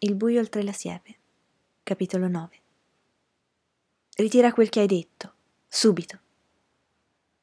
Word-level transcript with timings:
Il 0.00 0.14
buio 0.14 0.38
oltre 0.38 0.62
la 0.62 0.70
siepe. 0.70 1.16
Capitolo 1.82 2.28
9. 2.28 2.60
Ritira 4.14 4.52
quel 4.52 4.68
che 4.68 4.78
hai 4.78 4.86
detto, 4.86 5.32
subito. 5.66 6.20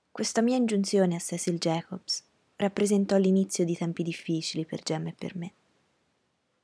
Questa 0.09 0.41
mia 0.41 0.55
ingiunzione 0.55 1.15
a 1.15 1.19
Cecil 1.19 1.57
Jacobs 1.57 2.23
rappresentò 2.55 3.17
l'inizio 3.17 3.65
di 3.65 3.75
tempi 3.75 4.03
difficili 4.03 4.65
per 4.65 4.83
Gem 4.83 5.07
e 5.07 5.13
per 5.13 5.35
me. 5.35 5.51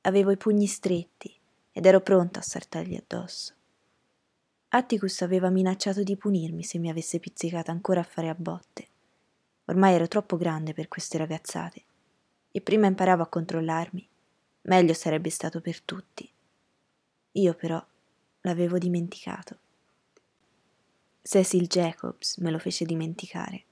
Avevo 0.02 0.30
i 0.30 0.38
pugni 0.38 0.66
stretti 0.66 1.30
ed 1.72 1.84
ero 1.84 2.00
pronta 2.00 2.38
a 2.38 2.42
saltargli 2.42 2.96
addosso. 2.96 3.52
Atticus 4.68 5.20
aveva 5.20 5.50
minacciato 5.50 6.02
di 6.02 6.16
punirmi 6.16 6.62
se 6.62 6.78
mi 6.78 6.88
avesse 6.88 7.18
pizzicata 7.18 7.70
ancora 7.70 8.00
a 8.00 8.04
fare 8.04 8.30
a 8.30 8.34
botte. 8.34 8.88
Ormai 9.66 9.92
ero 9.92 10.08
troppo 10.08 10.38
grande 10.38 10.72
per 10.72 10.88
queste 10.88 11.18
ragazzate 11.18 11.82
e 12.50 12.62
prima 12.62 12.86
imparavo 12.86 13.22
a 13.22 13.28
controllarmi, 13.28 14.08
meglio 14.62 14.94
sarebbe 14.94 15.30
stato 15.30 15.60
per 15.60 15.80
tutti. 15.80 16.30
Io 17.32 17.54
però 17.54 17.84
l'avevo 18.42 18.78
dimenticato. 18.78 19.58
Cecil 21.22 21.66
Jacobs 21.66 22.36
me 22.38 22.50
lo 22.50 22.58
fece 22.58 22.84
dimenticare. 22.84 23.64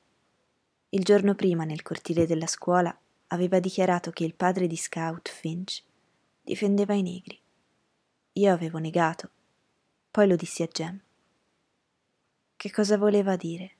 Il 0.90 1.04
giorno 1.04 1.34
prima, 1.34 1.64
nel 1.64 1.82
cortile 1.82 2.26
della 2.26 2.46
scuola, 2.46 2.96
aveva 3.28 3.60
dichiarato 3.60 4.10
che 4.10 4.24
il 4.24 4.34
padre 4.34 4.66
di 4.66 4.76
Scout 4.76 5.28
Finch 5.28 5.82
difendeva 6.42 6.94
i 6.94 7.02
negri. 7.02 7.40
Io 8.34 8.52
avevo 8.52 8.78
negato, 8.78 9.30
poi 10.10 10.28
lo 10.28 10.36
dissi 10.36 10.62
a 10.62 10.68
Jem. 10.68 11.00
Che 12.56 12.70
cosa 12.70 12.96
voleva 12.96 13.36
dire? 13.36 13.72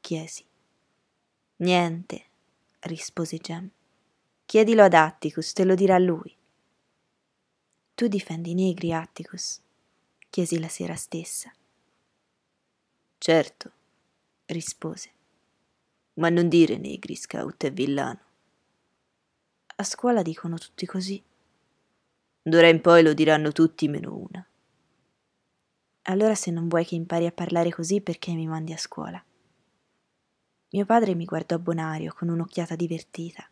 chiesi. 0.00 0.44
Niente, 1.56 2.24
rispose 2.80 3.38
Jem. 3.38 3.70
Chiedilo 4.46 4.82
ad 4.82 4.94
Atticus, 4.94 5.52
te 5.52 5.64
lo 5.64 5.74
dirà 5.74 5.98
lui. 5.98 6.37
Tu 7.98 8.06
difendi 8.06 8.52
i 8.52 8.54
negri, 8.54 8.92
Atticus? 8.92 9.60
chiesi 10.30 10.60
la 10.60 10.68
sera 10.68 10.94
stessa. 10.94 11.52
Certo, 13.18 13.72
rispose. 14.46 15.10
Ma 16.20 16.28
non 16.28 16.48
dire 16.48 16.76
negri, 16.76 17.16
scout 17.16 17.64
è 17.64 17.72
villano. 17.72 18.20
A 19.74 19.82
scuola 19.82 20.22
dicono 20.22 20.58
tutti 20.58 20.86
così. 20.86 21.20
D'ora 22.40 22.68
in 22.68 22.80
poi 22.80 23.02
lo 23.02 23.14
diranno 23.14 23.50
tutti 23.50 23.88
meno 23.88 24.14
una. 24.14 24.48
Allora 26.02 26.36
se 26.36 26.52
non 26.52 26.68
vuoi 26.68 26.84
che 26.84 26.94
impari 26.94 27.26
a 27.26 27.32
parlare 27.32 27.72
così 27.72 28.00
perché 28.00 28.32
mi 28.32 28.46
mandi 28.46 28.72
a 28.72 28.78
scuola? 28.78 29.20
Mio 30.70 30.84
padre 30.84 31.16
mi 31.16 31.24
guardò 31.24 31.58
bonario 31.58 32.14
con 32.14 32.28
un'occhiata 32.28 32.76
divertita. 32.76 33.44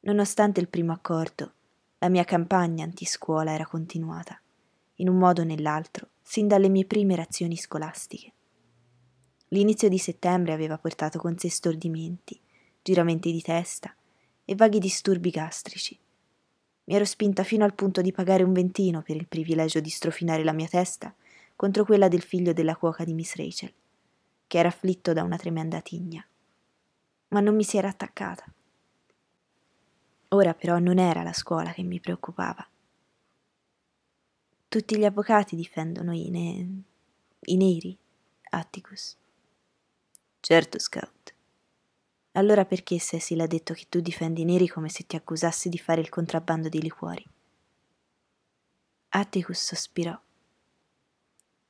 Nonostante 0.00 0.60
il 0.60 0.68
primo 0.68 0.92
accordo, 0.92 1.54
la 1.98 2.08
mia 2.08 2.24
campagna 2.24 2.84
antiscuola 2.84 3.52
era 3.52 3.66
continuata, 3.66 4.40
in 4.96 5.08
un 5.08 5.16
modo 5.16 5.40
o 5.40 5.44
nell'altro, 5.44 6.08
sin 6.22 6.46
dalle 6.46 6.68
mie 6.68 6.84
prime 6.84 7.16
razioni 7.16 7.56
scolastiche. 7.56 8.32
L'inizio 9.48 9.88
di 9.88 9.98
settembre 9.98 10.52
aveva 10.52 10.76
portato 10.76 11.18
con 11.18 11.38
sé 11.38 11.48
stordimenti, 11.48 12.38
giramenti 12.82 13.32
di 13.32 13.40
testa 13.40 13.94
e 14.44 14.54
vaghi 14.54 14.78
disturbi 14.78 15.30
gastrici. 15.30 15.98
Mi 16.84 16.94
ero 16.94 17.04
spinta 17.04 17.42
fino 17.44 17.64
al 17.64 17.74
punto 17.74 18.02
di 18.02 18.12
pagare 18.12 18.42
un 18.42 18.52
ventino 18.52 19.02
per 19.02 19.16
il 19.16 19.26
privilegio 19.26 19.80
di 19.80 19.88
strofinare 19.88 20.44
la 20.44 20.52
mia 20.52 20.68
testa 20.68 21.14
contro 21.56 21.84
quella 21.84 22.08
del 22.08 22.22
figlio 22.22 22.52
della 22.52 22.76
cuoca 22.76 23.04
di 23.04 23.14
Miss 23.14 23.34
Rachel, 23.34 23.72
che 24.46 24.58
era 24.58 24.68
afflitto 24.68 25.12
da 25.12 25.22
una 25.22 25.36
tremenda 25.36 25.80
tigna. 25.80 26.24
Ma 27.28 27.40
non 27.40 27.56
mi 27.56 27.64
si 27.64 27.76
era 27.76 27.88
attaccata. 27.88 28.44
Ora 30.28 30.54
però 30.54 30.78
non 30.78 30.98
era 30.98 31.22
la 31.22 31.32
scuola 31.32 31.72
che 31.72 31.82
mi 31.82 32.00
preoccupava. 32.00 32.66
Tutti 34.68 34.98
gli 34.98 35.04
avvocati 35.04 35.54
difendono 35.54 36.12
i, 36.12 36.28
ne... 36.30 36.82
i 37.42 37.56
neri, 37.56 37.96
Atticus. 38.50 39.16
Certo, 40.40 40.78
Scout. 40.78 41.34
Allora 42.32 42.64
perché 42.64 42.98
Cecil 42.98 43.40
ha 43.40 43.46
detto 43.46 43.72
che 43.72 43.86
tu 43.88 44.00
difendi 44.00 44.42
i 44.42 44.44
neri 44.44 44.68
come 44.68 44.88
se 44.88 45.06
ti 45.06 45.16
accusassi 45.16 45.68
di 45.68 45.78
fare 45.78 46.00
il 46.00 46.08
contrabbando 46.08 46.68
di 46.68 46.82
liquori? 46.82 47.24
Atticus 49.10 49.58
sospirò. 49.58 50.20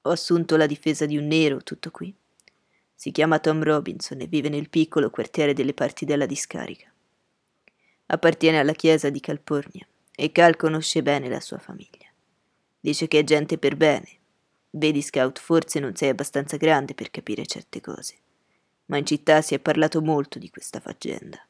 Ho 0.03 0.11
assunto 0.11 0.57
la 0.57 0.67
difesa 0.67 1.05
di 1.05 1.17
un 1.17 1.27
nero, 1.27 1.63
tutto 1.63 1.91
qui. 1.91 2.13
Si 2.95 3.13
chiama 3.13 3.39
Tom 3.39 3.63
Robinson 3.63 4.21
e 4.21 4.27
vive 4.27 4.49
nel 4.49 4.71
piccolo 4.71 5.11
quartiere 5.11 5.53
delle 5.53 5.75
parti 5.75 6.05
della 6.05 6.27
discarica. 6.27 6.91
Appartiene 8.07 8.59
alla 8.59 8.73
chiesa 8.73 9.11
di 9.11 9.21
Calpurnia 9.21 9.87
e 10.15 10.33
Cal 10.33 10.57
conosce 10.57 11.03
bene 11.03 11.29
la 11.29 11.41
sua 11.41 11.59
famiglia. 11.59 12.07
Dice 12.79 13.09
che 13.09 13.19
è 13.19 13.25
gente 13.25 13.59
per 13.59 13.77
bene. 13.77 14.09
Vedi, 14.71 15.03
Scout, 15.03 15.41
forse 15.41 15.81
non 15.81 15.97
sei 15.97 16.11
abbastanza 16.11 16.57
grande 16.57 16.95
per 16.95 17.11
capire 17.11 17.47
certe 17.47 17.81
cose. 17.81 18.15
Ma 18.87 18.99
in 18.99 19.07
città 19.07 19.43
si 19.43 19.55
è 19.55 19.59
parlato 19.59 20.01
molto 20.01 20.39
di 20.39 20.51
questa 20.51 20.79
faccenda 20.79 21.45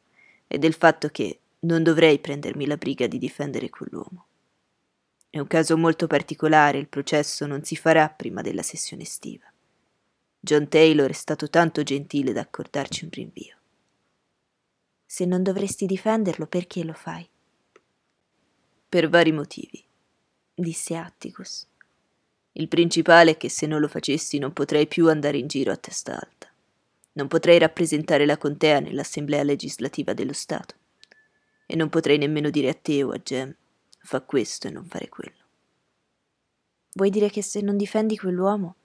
e 0.47 0.59
del 0.59 0.73
fatto 0.73 1.09
che 1.09 1.41
non 1.61 1.83
dovrei 1.83 2.19
prendermi 2.19 2.67
la 2.67 2.77
briga 2.77 3.07
di 3.07 3.19
difendere 3.19 3.69
quell'uomo. 3.69 4.27
È 5.29 5.39
un 5.39 5.47
caso 5.47 5.77
molto 5.77 6.07
particolare, 6.07 6.79
il 6.79 6.89
processo 6.89 7.47
non 7.47 7.63
si 7.65 7.77
farà 7.77 8.09
prima 8.09 8.41
della 8.41 8.63
sessione 8.63 9.03
estiva. 9.03 9.45
John 10.41 10.69
Taylor 10.69 11.11
è 11.11 11.13
stato 11.13 11.51
tanto 11.51 11.83
gentile 11.83 12.33
da 12.33 12.41
accordarci 12.41 13.05
un 13.05 13.11
rinvio. 13.11 13.56
Se 15.07 15.25
non 15.25 15.43
dovresti 15.45 15.87
difenderlo, 15.87 16.47
perché 16.47 16.83
lo 16.83 16.93
fai? 16.93 17.27
Per 18.89 19.09
vari 19.09 19.33
motivi, 19.33 19.83
disse 20.53 20.97
Atticus. 20.97 21.67
Il 22.53 22.69
principale 22.69 23.33
è 23.33 23.37
che 23.37 23.49
se 23.49 23.67
non 23.67 23.81
lo 23.81 23.89
facessi 23.89 24.39
non 24.39 24.53
potrei 24.53 24.87
più 24.87 25.09
andare 25.09 25.39
in 25.39 25.47
giro 25.47 25.71
a 25.71 25.77
testa 25.77 26.13
alta. 26.13 26.51
Non 27.13 27.29
potrei 27.29 27.59
rappresentare 27.59 28.27
la 28.27 28.37
contea 28.37 28.81
nell'assemblea 28.81 29.43
legislativa 29.43 30.13
dello 30.13 30.33
Stato. 30.33 30.75
E 31.67 31.77
non 31.77 31.89
potrei 31.89 32.19
nemmeno 32.19 32.51
dire 32.51 32.71
a 32.71 32.75
te 32.75 33.03
o 33.03 33.11
a 33.11 33.19
Jem, 33.19 33.55
fa 34.01 34.21
questo 34.23 34.69
e 34.69 34.71
non 34.71 34.87
fare 34.87 35.09
quello. 35.09 35.45
Vuoi 36.95 37.11
dire 37.11 37.29
che 37.29 37.43
se 37.43 37.61
non 37.61 37.77
difendi 37.77 38.17
quell'uomo, 38.17 38.77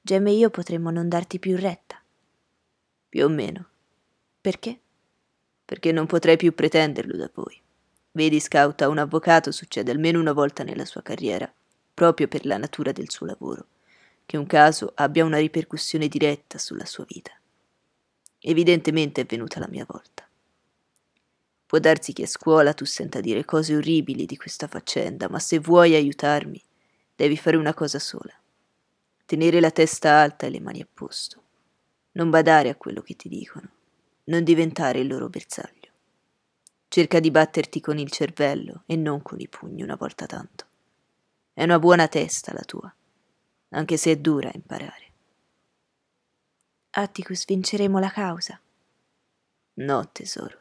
Jem 0.00 0.26
e 0.26 0.32
io 0.32 0.50
potremmo 0.50 0.90
non 0.90 1.08
darti 1.08 1.38
più 1.38 1.56
retta? 1.56 2.02
Più 3.08 3.24
o 3.24 3.28
meno. 3.28 3.68
Perché? 4.40 4.80
Perché 5.72 5.90
non 5.90 6.04
potrei 6.04 6.36
più 6.36 6.52
pretenderlo 6.52 7.16
da 7.16 7.30
voi. 7.32 7.58
Vedi, 8.10 8.40
Scout, 8.40 8.82
a 8.82 8.88
un 8.88 8.98
avvocato 8.98 9.50
succede 9.50 9.90
almeno 9.90 10.20
una 10.20 10.34
volta 10.34 10.62
nella 10.64 10.84
sua 10.84 11.00
carriera, 11.00 11.50
proprio 11.94 12.28
per 12.28 12.44
la 12.44 12.58
natura 12.58 12.92
del 12.92 13.08
suo 13.08 13.24
lavoro, 13.24 13.68
che 14.26 14.36
un 14.36 14.44
caso 14.44 14.92
abbia 14.94 15.24
una 15.24 15.38
ripercussione 15.38 16.08
diretta 16.08 16.58
sulla 16.58 16.84
sua 16.84 17.06
vita. 17.08 17.30
Evidentemente 18.40 19.22
è 19.22 19.24
venuta 19.24 19.60
la 19.60 19.68
mia 19.70 19.86
volta. 19.88 20.28
Può 21.64 21.78
darsi 21.78 22.12
che 22.12 22.24
a 22.24 22.26
scuola 22.26 22.74
tu 22.74 22.84
senta 22.84 23.22
dire 23.22 23.46
cose 23.46 23.74
orribili 23.74 24.26
di 24.26 24.36
questa 24.36 24.66
faccenda, 24.66 25.30
ma 25.30 25.38
se 25.38 25.58
vuoi 25.58 25.94
aiutarmi, 25.94 26.62
devi 27.16 27.38
fare 27.38 27.56
una 27.56 27.72
cosa 27.72 27.98
sola. 27.98 28.38
Tenere 29.24 29.58
la 29.58 29.70
testa 29.70 30.20
alta 30.20 30.44
e 30.44 30.50
le 30.50 30.60
mani 30.60 30.82
a 30.82 30.88
posto. 30.92 31.42
Non 32.12 32.28
badare 32.28 32.68
a 32.68 32.76
quello 32.76 33.00
che 33.00 33.16
ti 33.16 33.30
dicono 33.30 33.70
non 34.24 34.44
diventare 34.44 35.00
il 35.00 35.08
loro 35.08 35.28
bersaglio. 35.28 35.90
Cerca 36.88 37.20
di 37.20 37.30
batterti 37.30 37.80
con 37.80 37.98
il 37.98 38.10
cervello 38.10 38.82
e 38.86 38.96
non 38.96 39.22
con 39.22 39.40
i 39.40 39.48
pugni 39.48 39.82
una 39.82 39.96
volta 39.96 40.26
tanto. 40.26 40.66
È 41.52 41.62
una 41.62 41.78
buona 41.78 42.06
testa 42.08 42.52
la 42.52 42.62
tua, 42.62 42.94
anche 43.70 43.96
se 43.96 44.12
è 44.12 44.16
dura 44.16 44.48
a 44.48 44.52
imparare. 44.54 45.10
Atticus, 46.90 47.46
vinceremo 47.46 47.98
la 47.98 48.10
causa. 48.10 48.60
No, 49.74 50.10
tesoro. 50.12 50.58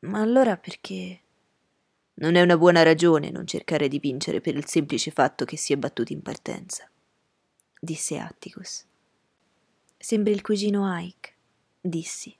Ma 0.00 0.20
allora 0.20 0.56
perché? 0.56 1.20
Non 2.14 2.34
è 2.34 2.42
una 2.42 2.58
buona 2.58 2.82
ragione 2.82 3.30
non 3.30 3.46
cercare 3.46 3.88
di 3.88 3.98
vincere 3.98 4.40
per 4.40 4.56
il 4.56 4.66
semplice 4.66 5.10
fatto 5.10 5.44
che 5.44 5.56
si 5.56 5.72
è 5.72 5.76
battuto 5.76 6.12
in 6.12 6.20
partenza, 6.20 6.90
disse 7.78 8.18
Atticus. 8.18 8.84
Sembri 9.96 10.32
il 10.32 10.42
cugino 10.42 10.98
Ike, 10.98 11.34
dissi. 11.80 12.36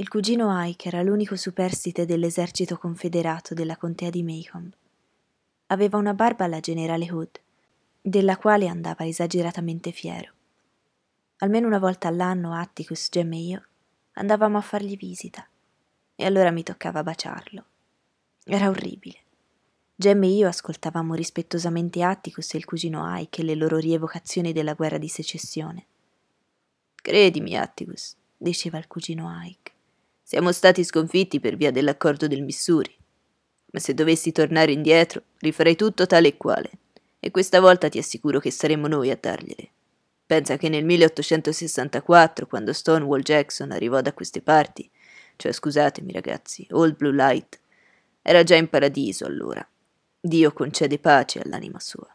Il 0.00 0.06
cugino 0.06 0.64
Ike 0.64 0.86
era 0.86 1.02
l'unico 1.02 1.34
superstite 1.34 2.06
dell'esercito 2.06 2.78
confederato 2.78 3.52
della 3.52 3.76
contea 3.76 4.10
di 4.10 4.22
Maycomb. 4.22 4.72
Aveva 5.66 5.98
una 5.98 6.14
barba 6.14 6.44
alla 6.44 6.60
generale 6.60 7.10
Hood, 7.10 7.40
della 8.00 8.36
quale 8.36 8.68
andava 8.68 9.04
esageratamente 9.04 9.90
fiero. 9.90 10.32
Almeno 11.38 11.66
una 11.66 11.80
volta 11.80 12.06
all'anno 12.06 12.54
Atticus, 12.54 13.08
Gem 13.10 13.32
e 13.32 13.38
io 13.38 13.66
andavamo 14.12 14.56
a 14.56 14.60
fargli 14.60 14.96
visita, 14.96 15.44
e 16.14 16.24
allora 16.24 16.52
mi 16.52 16.62
toccava 16.62 17.02
baciarlo. 17.02 17.64
Era 18.44 18.68
orribile. 18.68 19.18
Gem 19.96 20.22
e 20.22 20.28
io 20.28 20.46
ascoltavamo 20.46 21.14
rispettosamente 21.14 22.04
Atticus 22.04 22.54
e 22.54 22.58
il 22.58 22.64
cugino 22.64 23.02
Ike 23.18 23.40
e 23.40 23.44
le 23.44 23.56
loro 23.56 23.78
rievocazioni 23.78 24.52
della 24.52 24.74
guerra 24.74 24.98
di 24.98 25.08
secessione. 25.08 25.86
Credimi, 26.94 27.56
Atticus, 27.56 28.14
diceva 28.36 28.78
il 28.78 28.86
cugino 28.86 29.28
Ike. 29.42 29.72
Siamo 30.28 30.52
stati 30.52 30.84
sconfitti 30.84 31.40
per 31.40 31.56
via 31.56 31.70
dell'accordo 31.70 32.26
del 32.26 32.42
Missouri. 32.42 32.94
Ma 33.72 33.80
se 33.80 33.94
dovessi 33.94 34.30
tornare 34.30 34.72
indietro, 34.72 35.22
rifarei 35.38 35.74
tutto 35.74 36.06
tale 36.06 36.28
e 36.28 36.36
quale. 36.36 36.70
E 37.18 37.30
questa 37.30 37.60
volta 37.60 37.88
ti 37.88 37.96
assicuro 37.96 38.38
che 38.38 38.50
saremmo 38.50 38.88
noi 38.88 39.10
a 39.10 39.16
dargliele. 39.18 39.70
Pensa 40.26 40.58
che 40.58 40.68
nel 40.68 40.84
1864, 40.84 42.46
quando 42.46 42.74
Stonewall 42.74 43.22
Jackson 43.22 43.70
arrivò 43.70 44.02
da 44.02 44.12
queste 44.12 44.42
parti, 44.42 44.90
cioè 45.36 45.50
scusatemi 45.50 46.12
ragazzi, 46.12 46.66
Old 46.72 46.96
Blue 46.96 47.14
Light, 47.14 47.58
era 48.20 48.42
già 48.42 48.56
in 48.56 48.68
paradiso 48.68 49.24
allora. 49.24 49.66
Dio 50.20 50.52
concede 50.52 50.98
pace 50.98 51.40
all'anima 51.40 51.80
sua. 51.80 52.14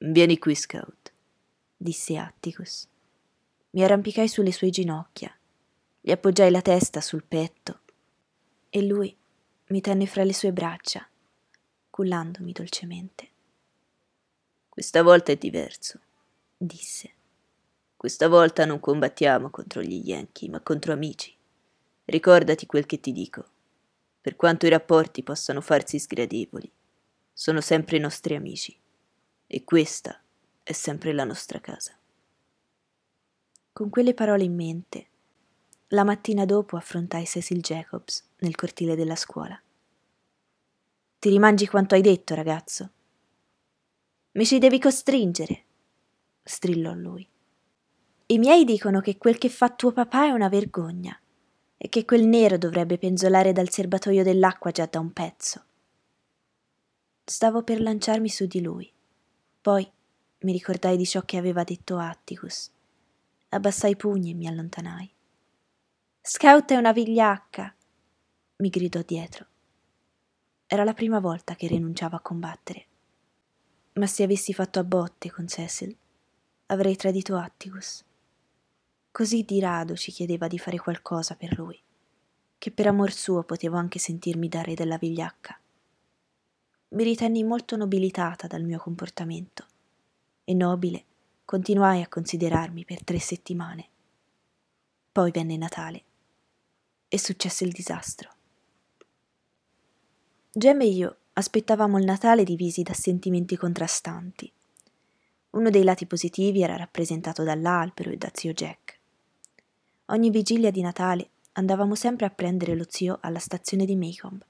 Vieni 0.00 0.38
qui, 0.38 0.54
Scout, 0.54 1.12
disse 1.74 2.18
Atticus. 2.18 2.86
Mi 3.70 3.82
arrampicai 3.82 4.28
sulle 4.28 4.52
sue 4.52 4.68
ginocchia, 4.68 5.34
gli 6.00 6.10
appoggiai 6.10 6.50
la 6.50 6.62
testa 6.62 7.00
sul 7.00 7.24
petto 7.24 7.80
e 8.70 8.82
lui 8.82 9.14
mi 9.68 9.80
tenne 9.80 10.06
fra 10.06 10.24
le 10.24 10.32
sue 10.32 10.52
braccia, 10.52 11.06
cullandomi 11.90 12.52
dolcemente. 12.52 13.28
Questa 14.68 15.02
volta 15.02 15.32
è 15.32 15.36
diverso, 15.36 16.00
disse. 16.56 17.12
Questa 17.96 18.28
volta 18.28 18.64
non 18.64 18.78
combattiamo 18.78 19.50
contro 19.50 19.82
gli 19.82 20.08
Yankee, 20.08 20.48
ma 20.48 20.60
contro 20.60 20.92
amici. 20.92 21.36
Ricordati 22.04 22.64
quel 22.64 22.86
che 22.86 23.00
ti 23.00 23.10
dico. 23.10 23.44
Per 24.20 24.36
quanto 24.36 24.66
i 24.66 24.70
rapporti 24.70 25.22
possano 25.24 25.60
farsi 25.60 25.98
sgradevoli, 25.98 26.70
sono 27.32 27.60
sempre 27.60 27.96
i 27.96 28.00
nostri 28.00 28.36
amici. 28.36 28.78
E 29.46 29.64
questa 29.64 30.22
è 30.62 30.72
sempre 30.72 31.12
la 31.12 31.24
nostra 31.24 31.60
casa. 31.60 31.98
Con 33.72 33.90
quelle 33.90 34.14
parole 34.14 34.44
in 34.44 34.54
mente, 34.54 35.08
la 35.92 36.04
mattina 36.04 36.44
dopo 36.44 36.76
affrontai 36.76 37.24
Cecil 37.24 37.60
Jacobs 37.60 38.22
nel 38.40 38.54
cortile 38.54 38.94
della 38.94 39.16
scuola. 39.16 39.58
Ti 41.18 41.30
rimangi 41.30 41.66
quanto 41.66 41.94
hai 41.94 42.02
detto, 42.02 42.34
ragazzo. 42.34 42.90
Mi 44.32 44.44
ci 44.44 44.58
devi 44.58 44.78
costringere, 44.78 45.64
strillò 46.42 46.92
lui. 46.92 47.26
I 48.26 48.38
miei 48.38 48.64
dicono 48.64 49.00
che 49.00 49.16
quel 49.16 49.38
che 49.38 49.48
fa 49.48 49.70
tuo 49.70 49.92
papà 49.92 50.26
è 50.26 50.30
una 50.30 50.50
vergogna 50.50 51.18
e 51.78 51.88
che 51.88 52.04
quel 52.04 52.26
nero 52.26 52.58
dovrebbe 52.58 52.98
penzolare 52.98 53.52
dal 53.52 53.70
serbatoio 53.70 54.22
dell'acqua 54.22 54.70
già 54.70 54.84
da 54.84 55.00
un 55.00 55.12
pezzo. 55.12 55.64
Stavo 57.24 57.62
per 57.62 57.80
lanciarmi 57.80 58.28
su 58.28 58.46
di 58.46 58.60
lui. 58.60 58.92
Poi 59.60 59.90
mi 60.40 60.52
ricordai 60.52 60.98
di 60.98 61.06
ciò 61.06 61.22
che 61.22 61.38
aveva 61.38 61.64
detto 61.64 61.96
Atticus. 61.96 62.70
Abbassai 63.48 63.92
i 63.92 63.96
pugni 63.96 64.32
e 64.32 64.34
mi 64.34 64.46
allontanai. 64.46 65.16
Scout 66.30 66.72
è 66.72 66.76
una 66.76 66.92
vigliacca, 66.92 67.74
mi 68.56 68.68
gridò 68.68 69.00
dietro. 69.00 69.46
Era 70.66 70.84
la 70.84 70.92
prima 70.92 71.20
volta 71.20 71.54
che 71.54 71.68
rinunciavo 71.68 72.16
a 72.16 72.20
combattere. 72.20 72.86
Ma 73.94 74.06
se 74.06 74.24
avessi 74.24 74.52
fatto 74.52 74.78
a 74.78 74.84
botte 74.84 75.30
con 75.30 75.48
Cecil, 75.48 75.96
avrei 76.66 76.96
tradito 76.96 77.34
Atticus. 77.38 78.04
Così 79.10 79.42
di 79.42 79.58
rado 79.58 79.96
ci 79.96 80.12
chiedeva 80.12 80.48
di 80.48 80.58
fare 80.58 80.76
qualcosa 80.76 81.34
per 81.34 81.56
lui, 81.56 81.80
che 82.58 82.70
per 82.72 82.88
amor 82.88 83.10
suo 83.10 83.42
potevo 83.44 83.78
anche 83.78 83.98
sentirmi 83.98 84.48
dare 84.48 84.74
della 84.74 84.98
vigliacca. 84.98 85.58
Mi 86.88 87.04
ritenni 87.04 87.42
molto 87.42 87.74
nobilitata 87.74 88.46
dal 88.46 88.64
mio 88.64 88.78
comportamento 88.78 89.64
e 90.44 90.52
nobile 90.52 91.04
continuai 91.46 92.02
a 92.02 92.08
considerarmi 92.08 92.84
per 92.84 93.02
tre 93.02 93.18
settimane. 93.18 93.88
Poi 95.10 95.30
venne 95.30 95.56
Natale 95.56 96.02
e 97.08 97.18
successe 97.18 97.64
il 97.64 97.72
disastro. 97.72 98.30
Gem 100.52 100.80
e 100.80 100.86
io 100.86 101.16
aspettavamo 101.34 101.98
il 101.98 102.04
Natale 102.04 102.44
divisi 102.44 102.82
da 102.82 102.92
sentimenti 102.92 103.56
contrastanti. 103.56 104.52
Uno 105.50 105.70
dei 105.70 105.84
lati 105.84 106.06
positivi 106.06 106.62
era 106.62 106.76
rappresentato 106.76 107.42
dall'albero 107.42 108.10
e 108.10 108.16
da 108.16 108.30
zio 108.32 108.52
Jack. 108.52 108.98
Ogni 110.06 110.30
vigilia 110.30 110.70
di 110.70 110.80
Natale 110.80 111.30
andavamo 111.52 111.94
sempre 111.94 112.26
a 112.26 112.30
prendere 112.30 112.74
lo 112.74 112.84
zio 112.88 113.18
alla 113.20 113.38
stazione 113.38 113.84
di 113.84 113.96
Maycomb 113.96 114.44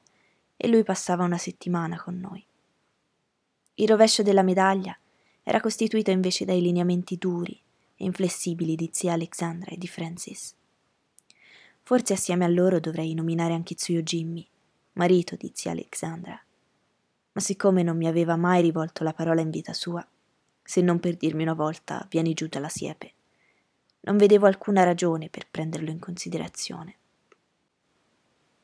e 0.57 0.69
lui 0.69 0.83
passava 0.83 1.25
una 1.25 1.39
settimana 1.39 2.01
con 2.03 2.19
noi. 2.19 2.45
Il 3.75 3.89
rovescio 3.89 4.23
della 4.23 4.43
medaglia 4.43 4.99
era 5.43 5.61
costituito 5.61 6.11
invece 6.11 6.45
dai 6.45 6.61
lineamenti 6.61 7.17
duri 7.17 7.59
e 7.97 8.05
inflessibili 8.05 8.75
di 8.75 8.91
zia 8.93 9.13
Alexandra 9.13 9.71
e 9.71 9.79
di 9.79 9.87
Francis. 9.87 10.55
Forse 11.88 12.12
assieme 12.12 12.44
a 12.44 12.49
loro 12.49 12.81
dovrei 12.81 13.14
nominare 13.14 13.55
anche 13.55 13.75
zio 13.79 14.02
Jimmy, 14.02 14.46
marito 14.93 15.37
di 15.37 15.50
zia 15.55 15.70
Alexandra. 15.70 16.38
Ma 17.32 17.40
siccome 17.40 17.82
non 17.82 17.96
mi 17.96 18.06
aveva 18.06 18.37
mai 18.37 18.61
rivolto 18.61 19.05
la 19.05 19.14
parola 19.14 19.40
in 19.40 19.49
vita 19.49 19.73
sua, 19.73 20.06
se 20.62 20.82
non 20.82 21.00
per 21.00 21.17
dirmi 21.17 21.44
una 21.44 21.55
volta 21.55 22.06
vieni 22.11 22.35
giù 22.35 22.46
dalla 22.46 22.69
siepe, 22.69 23.12
non 24.00 24.19
vedevo 24.19 24.44
alcuna 24.44 24.85
ragione 24.85 25.31
per 25.31 25.46
prenderlo 25.50 25.88
in 25.88 25.99
considerazione. 25.99 26.94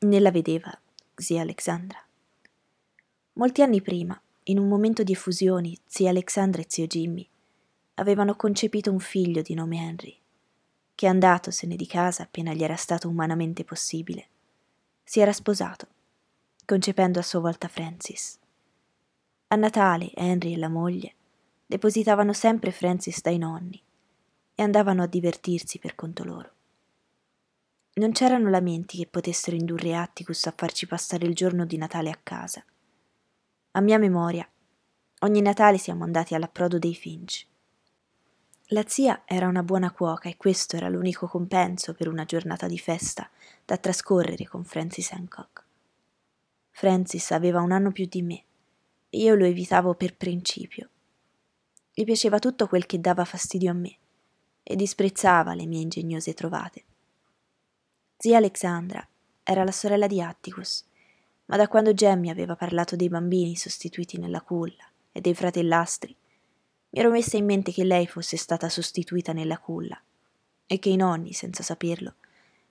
Né 0.00 0.20
la 0.20 0.30
vedeva 0.30 0.78
zia 1.14 1.40
Alexandra. 1.40 2.04
Molti 3.32 3.62
anni 3.62 3.80
prima, 3.80 4.20
in 4.42 4.58
un 4.58 4.68
momento 4.68 5.02
di 5.02 5.12
effusioni, 5.12 5.74
zia 5.86 6.10
Alexandra 6.10 6.60
e 6.60 6.66
zio 6.68 6.86
Jimmy 6.86 7.26
avevano 7.94 8.36
concepito 8.36 8.92
un 8.92 9.00
figlio 9.00 9.40
di 9.40 9.54
nome 9.54 9.78
Henry, 9.78 10.14
che 10.94 11.06
andatosene 11.06 11.76
di 11.76 11.86
casa 11.86 12.22
appena 12.22 12.52
gli 12.52 12.62
era 12.62 12.76
stato 12.76 13.08
umanamente 13.08 13.64
possibile, 13.64 14.28
si 15.02 15.20
era 15.20 15.32
sposato 15.32 15.88
concependo 16.64 17.18
a 17.18 17.22
sua 17.22 17.40
volta 17.40 17.68
Francis. 17.68 18.38
A 19.48 19.56
Natale 19.56 20.12
Henry 20.14 20.54
e 20.54 20.56
la 20.56 20.68
moglie 20.68 21.14
depositavano 21.66 22.32
sempre 22.32 22.70
Francis 22.70 23.20
dai 23.20 23.38
nonni 23.38 23.80
e 24.54 24.62
andavano 24.62 25.02
a 25.02 25.06
divertirsi 25.06 25.78
per 25.78 25.94
conto 25.94 26.24
loro. 26.24 26.52
Non 27.94 28.12
c'erano 28.12 28.50
lamenti 28.50 28.96
che 28.96 29.06
potessero 29.06 29.56
indurre 29.56 29.94
Atticus 29.94 30.46
a 30.46 30.54
farci 30.56 30.86
passare 30.86 31.26
il 31.26 31.34
giorno 31.34 31.64
di 31.64 31.76
Natale 31.76 32.10
a 32.10 32.18
casa. 32.20 32.64
A 33.72 33.80
mia 33.80 33.98
memoria, 33.98 34.48
ogni 35.20 35.40
Natale 35.40 35.78
siamo 35.78 36.04
andati 36.04 36.34
all'approdo 36.34 36.78
dei 36.78 36.94
Finch. 36.94 37.46
La 38.74 38.82
zia 38.88 39.22
era 39.24 39.46
una 39.46 39.62
buona 39.62 39.92
cuoca 39.92 40.28
e 40.28 40.36
questo 40.36 40.74
era 40.74 40.88
l'unico 40.88 41.28
compenso 41.28 41.94
per 41.94 42.08
una 42.08 42.24
giornata 42.24 42.66
di 42.66 42.76
festa 42.76 43.30
da 43.64 43.76
trascorrere 43.76 44.48
con 44.48 44.64
Francis 44.64 45.12
Hancock. 45.12 45.62
Francis 46.72 47.30
aveva 47.30 47.60
un 47.60 47.70
anno 47.70 47.92
più 47.92 48.06
di 48.06 48.20
me 48.20 48.42
e 49.10 49.18
io 49.18 49.36
lo 49.36 49.44
evitavo 49.44 49.94
per 49.94 50.16
principio. 50.16 50.88
Gli 51.92 52.02
piaceva 52.02 52.40
tutto 52.40 52.66
quel 52.66 52.84
che 52.84 53.00
dava 53.00 53.24
fastidio 53.24 53.70
a 53.70 53.74
me 53.74 53.96
e 54.64 54.74
disprezzava 54.74 55.54
le 55.54 55.66
mie 55.66 55.82
ingegnose 55.82 56.34
trovate. 56.34 56.84
Zia 58.16 58.38
Alexandra 58.38 59.06
era 59.44 59.62
la 59.62 59.70
sorella 59.70 60.08
di 60.08 60.20
Atticus, 60.20 60.84
ma 61.44 61.56
da 61.56 61.68
quando 61.68 61.94
Gemmy 61.94 62.28
aveva 62.28 62.56
parlato 62.56 62.96
dei 62.96 63.08
bambini 63.08 63.54
sostituiti 63.54 64.18
nella 64.18 64.40
culla 64.40 64.90
e 65.12 65.20
dei 65.20 65.32
fratellastri, 65.32 66.16
mi 66.94 67.00
ero 67.00 67.10
messa 67.10 67.36
in 67.36 67.44
mente 67.44 67.72
che 67.72 67.82
lei 67.82 68.06
fosse 68.06 68.36
stata 68.36 68.68
sostituita 68.68 69.32
nella 69.32 69.58
culla 69.58 70.00
e 70.64 70.78
che 70.78 70.90
i 70.90 70.96
nonni, 70.96 71.32
senza 71.32 71.64
saperlo, 71.64 72.14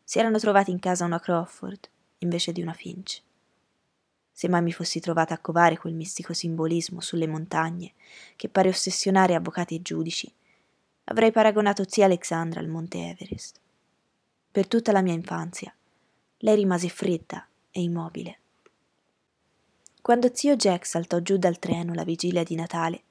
si 0.02 0.18
erano 0.18 0.40
trovati 0.40 0.72
in 0.72 0.80
casa 0.80 1.04
una 1.04 1.20
Crawford 1.20 1.90
invece 2.20 2.54
di 2.54 2.62
una 2.62 2.72
Finch. 2.72 3.22
Se 4.32 4.48
mai 4.48 4.62
mi 4.62 4.72
fossi 4.72 5.02
trovata 5.02 5.34
a 5.34 5.40
covare 5.40 5.78
quel 5.78 5.94
mistico 5.94 6.32
simbolismo 6.32 7.02
sulle 7.02 7.28
montagne 7.28 7.96
che 8.38 8.48
pare 8.48 8.70
ossessionare 8.70 9.36
avvocati 9.36 9.76
e 9.76 9.82
giudici, 9.82 10.34
avrei 11.06 11.32
paragonato 11.34 11.84
zia 11.86 12.06
Alexandra 12.06 12.62
al 12.62 12.70
monte 12.70 13.00
Everest. 13.00 13.60
Per 14.50 14.68
tutta 14.68 14.94
la 14.94 15.02
mia 15.02 15.14
infanzia, 15.14 15.76
lei 16.38 16.56
rimase 16.56 16.88
fredda 16.88 17.46
e 17.72 17.82
immobile. 17.82 18.40
Quando 20.02 20.34
zio 20.34 20.56
Jack 20.56 20.86
saltò 20.86 21.20
giù 21.20 21.36
dal 21.36 21.60
treno 21.60 21.94
la 21.94 22.06
vigilia 22.06 22.44
di 22.44 22.56
Natale, 22.56 23.04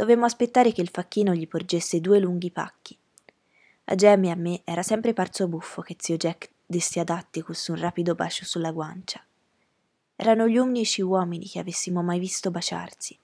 dovemmo 0.00 0.24
aspettare 0.24 0.72
che 0.72 0.80
il 0.80 0.88
facchino 0.90 1.34
gli 1.34 1.46
porgesse 1.46 2.00
due 2.00 2.20
lunghi 2.20 2.50
pacchi. 2.50 2.96
A 3.84 3.94
Gemmy 3.94 4.28
e 4.28 4.30
a 4.30 4.34
me 4.34 4.62
era 4.64 4.82
sempre 4.82 5.12
parso 5.12 5.46
buffo 5.46 5.82
che 5.82 5.94
zio 5.98 6.16
Jack 6.16 6.48
desse 6.64 7.00
ad 7.00 7.10
Atticus 7.10 7.68
un 7.68 7.78
rapido 7.78 8.14
bacio 8.14 8.46
sulla 8.46 8.70
guancia. 8.70 9.22
Erano 10.16 10.48
gli 10.48 10.56
unici 10.56 11.02
uomini 11.02 11.46
che 11.46 11.58
avessimo 11.58 12.02
mai 12.02 12.18
visto 12.18 12.50
baciarsi. 12.50 13.18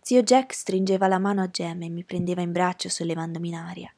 Zio 0.00 0.22
Jack 0.24 0.52
stringeva 0.52 1.06
la 1.06 1.20
mano 1.20 1.42
a 1.42 1.48
Gem 1.48 1.80
e 1.82 1.90
mi 1.90 2.02
prendeva 2.02 2.42
in 2.42 2.50
braccio 2.50 2.88
sollevandomi 2.88 3.46
in 3.46 3.54
aria, 3.54 3.94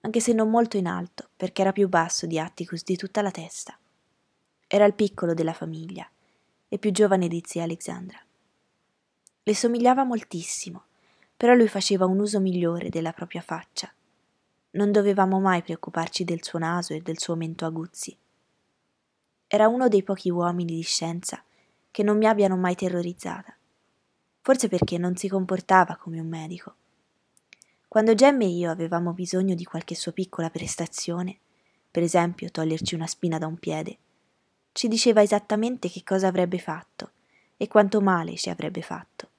anche 0.00 0.18
se 0.18 0.32
non 0.32 0.50
molto 0.50 0.76
in 0.76 0.88
alto, 0.88 1.28
perché 1.36 1.60
era 1.60 1.70
più 1.70 1.88
basso 1.88 2.26
di 2.26 2.40
Atticus 2.40 2.82
di 2.82 2.96
tutta 2.96 3.22
la 3.22 3.30
testa. 3.30 3.78
Era 4.66 4.84
il 4.84 4.94
piccolo 4.94 5.32
della 5.32 5.52
famiglia 5.52 6.10
e 6.68 6.78
più 6.78 6.90
giovane 6.90 7.28
di 7.28 7.40
zia 7.46 7.62
Alexandra. 7.62 8.25
Le 9.48 9.54
somigliava 9.54 10.02
moltissimo, 10.02 10.86
però 11.36 11.54
lui 11.54 11.68
faceva 11.68 12.04
un 12.04 12.18
uso 12.18 12.40
migliore 12.40 12.88
della 12.88 13.12
propria 13.12 13.40
faccia. 13.40 13.88
Non 14.70 14.90
dovevamo 14.90 15.38
mai 15.38 15.62
preoccuparci 15.62 16.24
del 16.24 16.42
suo 16.42 16.58
naso 16.58 16.94
e 16.94 17.00
del 17.00 17.20
suo 17.20 17.36
mento 17.36 17.64
aguzzi 17.64 18.16
Era 19.46 19.68
uno 19.68 19.86
dei 19.86 20.02
pochi 20.02 20.30
uomini 20.30 20.74
di 20.74 20.82
scienza 20.82 21.44
che 21.92 22.02
non 22.02 22.16
mi 22.16 22.26
abbiano 22.26 22.56
mai 22.56 22.74
terrorizzata. 22.74 23.54
Forse 24.40 24.66
perché 24.66 24.98
non 24.98 25.14
si 25.14 25.28
comportava 25.28 25.94
come 25.94 26.18
un 26.18 26.26
medico. 26.26 26.74
Quando 27.86 28.16
Gem 28.16 28.40
e 28.40 28.46
io 28.46 28.72
avevamo 28.72 29.12
bisogno 29.12 29.54
di 29.54 29.64
qualche 29.64 29.94
sua 29.94 30.10
piccola 30.10 30.50
prestazione, 30.50 31.38
per 31.88 32.02
esempio 32.02 32.50
toglierci 32.50 32.96
una 32.96 33.06
spina 33.06 33.38
da 33.38 33.46
un 33.46 33.58
piede, 33.58 33.96
ci 34.72 34.88
diceva 34.88 35.22
esattamente 35.22 35.88
che 35.88 36.02
cosa 36.02 36.26
avrebbe 36.26 36.58
fatto 36.58 37.12
e 37.56 37.68
quanto 37.68 38.00
male 38.00 38.34
ci 38.34 38.50
avrebbe 38.50 38.82
fatto, 38.82 39.34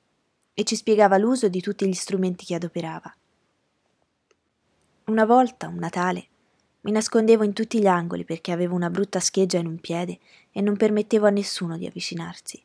e 0.60 0.64
ci 0.64 0.76
spiegava 0.76 1.20
l'uso 1.20 1.50
di 1.50 1.62
tutti 1.62 1.88
gli 1.88 1.94
strumenti 1.94 2.44
che 2.44 2.56
adoperava. 2.56 3.16
Una 5.06 5.24
volta, 5.24 5.68
un 5.68 5.76
Natale, 5.76 6.26
mi 6.82 6.92
nascondevo 6.92 7.44
in 7.44 7.54
tutti 7.54 7.80
gli 7.80 7.86
angoli 7.86 8.26
perché 8.26 8.52
avevo 8.52 8.74
una 8.74 8.90
brutta 8.90 9.20
scheggia 9.20 9.60
in 9.60 9.68
un 9.68 9.78
piede 9.78 10.18
e 10.52 10.62
non 10.62 10.76
permettevo 10.76 11.28
a 11.28 11.30
nessuno 11.30 11.78
di 11.78 11.86
avvicinarsi. 11.86 12.60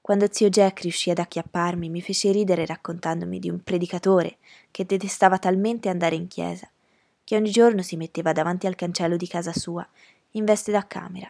Quando 0.00 0.28
zio 0.30 0.48
Jack 0.50 0.82
riuscì 0.82 1.10
ad 1.10 1.18
acchiapparmi, 1.18 1.88
mi 1.88 2.00
fece 2.00 2.30
ridere 2.30 2.64
raccontandomi 2.64 3.40
di 3.40 3.50
un 3.50 3.60
predicatore 3.60 4.36
che 4.70 4.86
detestava 4.86 5.38
talmente 5.38 5.88
andare 5.88 6.14
in 6.14 6.28
chiesa 6.28 6.70
che 7.24 7.34
ogni 7.34 7.50
giorno 7.50 7.82
si 7.82 7.96
metteva 7.96 8.32
davanti 8.32 8.68
al 8.68 8.76
cancello 8.76 9.16
di 9.16 9.26
casa 9.26 9.52
sua, 9.52 9.86
in 10.32 10.44
veste 10.44 10.70
da 10.70 10.86
camera, 10.86 11.28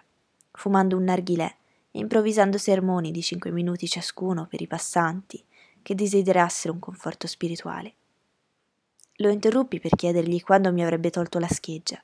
fumando 0.52 0.98
un 0.98 1.04
narghilè 1.04 1.56
e 1.90 1.98
improvvisando 1.98 2.58
sermoni 2.58 3.10
di 3.10 3.22
cinque 3.22 3.50
minuti 3.50 3.88
ciascuno 3.88 4.46
per 4.46 4.60
i 4.60 4.66
passanti 4.66 5.42
che 5.82 5.94
desiderassero 5.94 6.72
un 6.72 6.80
conforto 6.80 7.26
spirituale. 7.26 7.94
Lo 9.16 9.30
interruppi 9.30 9.80
per 9.80 9.94
chiedergli 9.94 10.40
quando 10.40 10.72
mi 10.72 10.82
avrebbe 10.82 11.10
tolto 11.10 11.38
la 11.38 11.48
scheggia 11.48 12.02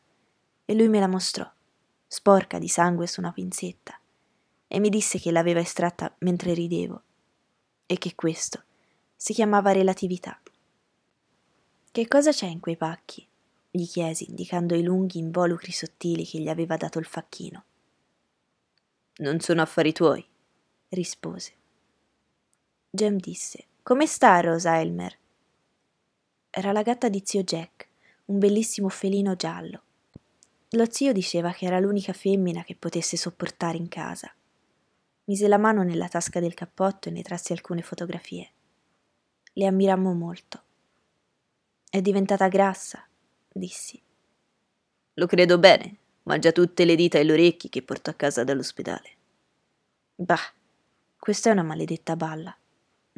e 0.64 0.74
lui 0.74 0.88
me 0.88 1.00
la 1.00 1.08
mostrò, 1.08 1.50
sporca 2.06 2.58
di 2.58 2.68
sangue 2.68 3.06
su 3.06 3.20
una 3.20 3.32
pinzetta, 3.32 3.98
e 4.68 4.80
mi 4.80 4.88
disse 4.88 5.18
che 5.18 5.30
l'aveva 5.30 5.60
estratta 5.60 6.14
mentre 6.18 6.52
ridevo 6.54 7.02
e 7.86 7.98
che 7.98 8.14
questo 8.14 8.64
si 9.14 9.32
chiamava 9.32 9.72
relatività. 9.72 10.40
Che 11.90 12.08
cosa 12.08 12.32
c'è 12.32 12.46
in 12.46 12.60
quei 12.60 12.76
pacchi? 12.76 13.26
gli 13.76 13.86
chiesi, 13.86 14.28
indicando 14.28 14.74
i 14.74 14.82
lunghi 14.82 15.18
involucri 15.18 15.70
sottili 15.70 16.24
che 16.24 16.38
gli 16.38 16.48
aveva 16.48 16.76
dato 16.76 16.98
il 16.98 17.04
facchino. 17.04 17.64
Non 19.18 19.40
sono 19.40 19.62
affari 19.62 19.92
tuoi, 19.92 20.26
rispose. 20.90 21.52
Jem 22.90 23.16
disse: 23.18 23.64
Come 23.82 24.06
sta 24.06 24.40
Rosa 24.40 24.80
Elmer? 24.80 25.16
Era 26.50 26.72
la 26.72 26.82
gatta 26.82 27.08
di 27.08 27.22
zio 27.24 27.42
Jack, 27.42 27.88
un 28.26 28.38
bellissimo 28.38 28.88
felino 28.88 29.36
giallo. 29.36 29.82
Lo 30.70 30.90
zio 30.90 31.12
diceva 31.12 31.52
che 31.52 31.66
era 31.66 31.78
l'unica 31.78 32.12
femmina 32.12 32.64
che 32.64 32.74
potesse 32.74 33.16
sopportare 33.16 33.76
in 33.76 33.88
casa. 33.88 34.32
Mise 35.24 35.48
la 35.48 35.58
mano 35.58 35.82
nella 35.82 36.08
tasca 36.08 36.40
del 36.40 36.54
cappotto 36.54 37.08
e 37.08 37.12
ne 37.12 37.22
trasse 37.22 37.52
alcune 37.52 37.82
fotografie. 37.82 38.50
Le 39.52 39.66
ammirammo 39.66 40.12
molto. 40.14 40.62
È 41.88 42.00
diventata 42.00 42.48
grassa, 42.48 43.06
dissi. 43.48 44.00
Lo 45.14 45.26
credo 45.26 45.58
bene, 45.58 45.96
mangia 46.24 46.52
tutte 46.52 46.84
le 46.84 46.94
dita 46.94 47.18
e 47.18 47.24
gli 47.24 47.30
orecchi 47.30 47.68
che 47.68 47.82
porto 47.82 48.10
a 48.10 48.14
casa 48.14 48.44
dall'ospedale. 48.44 49.10
Bah, 50.14 50.52
questa 51.18 51.50
è 51.50 51.52
una 51.52 51.62
maledetta 51.62 52.16
balla, 52.16 52.56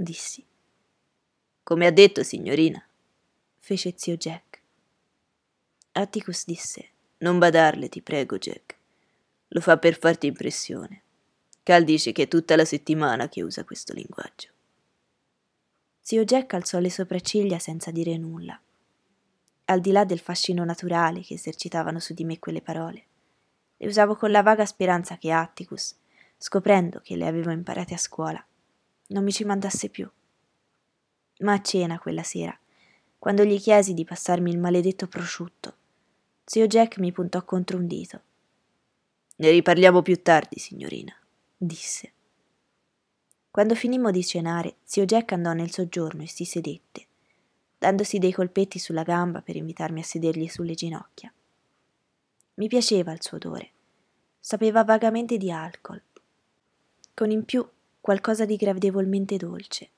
dissi. 0.03 0.45
Come 1.63 1.87
ha 1.87 1.91
detto, 1.91 2.23
signorina, 2.23 2.83
fece 3.57 3.95
zio 3.97 4.17
Jack. 4.17 4.61
Atticus 5.93 6.45
disse: 6.45 6.89
Non 7.19 7.39
badarle, 7.39 7.89
ti 7.89 8.01
prego, 8.01 8.39
Jack. 8.39 8.77
Lo 9.49 9.61
fa 9.61 9.79
per 9.79 9.99
farti 9.99 10.27
impressione. 10.27 11.03
Cal 11.63 11.85
dice 11.85 12.13
che 12.13 12.23
è 12.23 12.29
tutta 12.29 12.57
la 12.57 12.65
settimana 12.65 13.29
che 13.29 13.43
usa 13.43 13.65
questo 13.65 13.93
linguaggio. 13.93 14.49
Zio 16.01 16.25
Jack 16.25 16.55
alzò 16.55 16.79
le 16.79 16.91
sopracciglia 16.91 17.59
senza 17.59 17.91
dire 17.91 18.17
nulla 18.17 18.59
al 19.71 19.81
di 19.81 19.93
là 19.93 20.05
del 20.05 20.19
fascino 20.19 20.65
naturale 20.65 21.21
che 21.21 21.35
esercitavano 21.35 21.99
su 21.99 22.15
di 22.15 22.25
me 22.25 22.39
quelle 22.39 22.63
parole. 22.63 23.05
Le 23.77 23.87
usavo 23.87 24.17
con 24.17 24.31
la 24.31 24.43
vaga 24.43 24.65
speranza 24.65 25.19
che 25.19 25.31
Atticus, 25.31 25.95
scoprendo 26.39 27.01
che 27.01 27.17
le 27.17 27.27
avevo 27.27 27.51
imparate 27.51 27.93
a 27.93 27.99
scuola, 27.99 28.45
non 29.09 29.23
mi 29.25 29.33
ci 29.33 29.45
mandasse 29.45 29.91
più. 29.91 30.09
Ma 31.41 31.53
a 31.53 31.61
cena 31.61 31.99
quella 31.99 32.23
sera, 32.23 32.59
quando 33.19 33.45
gli 33.45 33.61
chiesi 33.61 33.93
di 33.95 34.05
passarmi 34.05 34.51
il 34.51 34.59
maledetto 34.59 35.07
prosciutto, 35.07 35.77
zio 36.45 36.67
Jack 36.67 36.99
mi 36.99 37.13
puntò 37.13 37.45
contro 37.45 37.77
un 37.77 37.87
dito. 37.87 38.23
Ne 39.37 39.51
riparliamo 39.51 40.03
più 40.03 40.23
tardi, 40.23 40.59
signorina, 40.59 41.15
disse. 41.57 42.13
Quando 43.51 43.75
finimmo 43.75 44.11
di 44.11 44.25
cenare, 44.25 44.77
zio 44.85 45.05
Jack 45.05 45.33
andò 45.33 45.53
nel 45.53 45.71
soggiorno 45.71 46.23
e 46.23 46.29
si 46.29 46.45
sedette 46.45 47.07
dandosi 47.79 48.19
dei 48.19 48.33
colpetti 48.33 48.79
sulla 48.79 49.05
gamba 49.05 49.41
per 49.41 49.55
invitarmi 49.55 50.01
a 50.01 50.05
sedergli 50.05 50.49
sulle 50.49 50.75
ginocchia. 50.75 51.33
Mi 52.55 52.67
piaceva 52.67 53.13
il 53.13 53.23
suo 53.23 53.37
odore. 53.37 53.71
Sapeva 54.41 54.83
vagamente 54.83 55.37
di 55.37 55.51
alcol, 55.53 56.03
con 57.15 57.31
in 57.31 57.45
più 57.45 57.67
qualcosa 58.09 58.47
di 58.47 58.57
gradevolmente 58.57 59.37
dolce. 59.37 59.91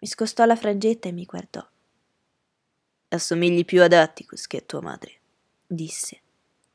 Mi 0.00 0.08
scostò 0.08 0.44
la 0.46 0.56
frangetta 0.56 1.08
e 1.08 1.12
mi 1.12 1.24
guardò. 1.24 1.64
Assomigli 3.06 3.64
più 3.64 3.84
ad 3.84 3.92
Atticus 3.92 4.48
che 4.48 4.56
a 4.56 4.62
tua 4.62 4.80
madre, 4.80 5.20
disse. 5.64 6.20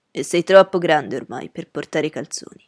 E 0.09 0.23
sei 0.23 0.45
troppo 0.45 0.77
grande 0.77 1.17
ormai 1.17 1.49
per 1.49 1.69
portare 1.69 2.07
i 2.07 2.09
calzoni. 2.09 2.65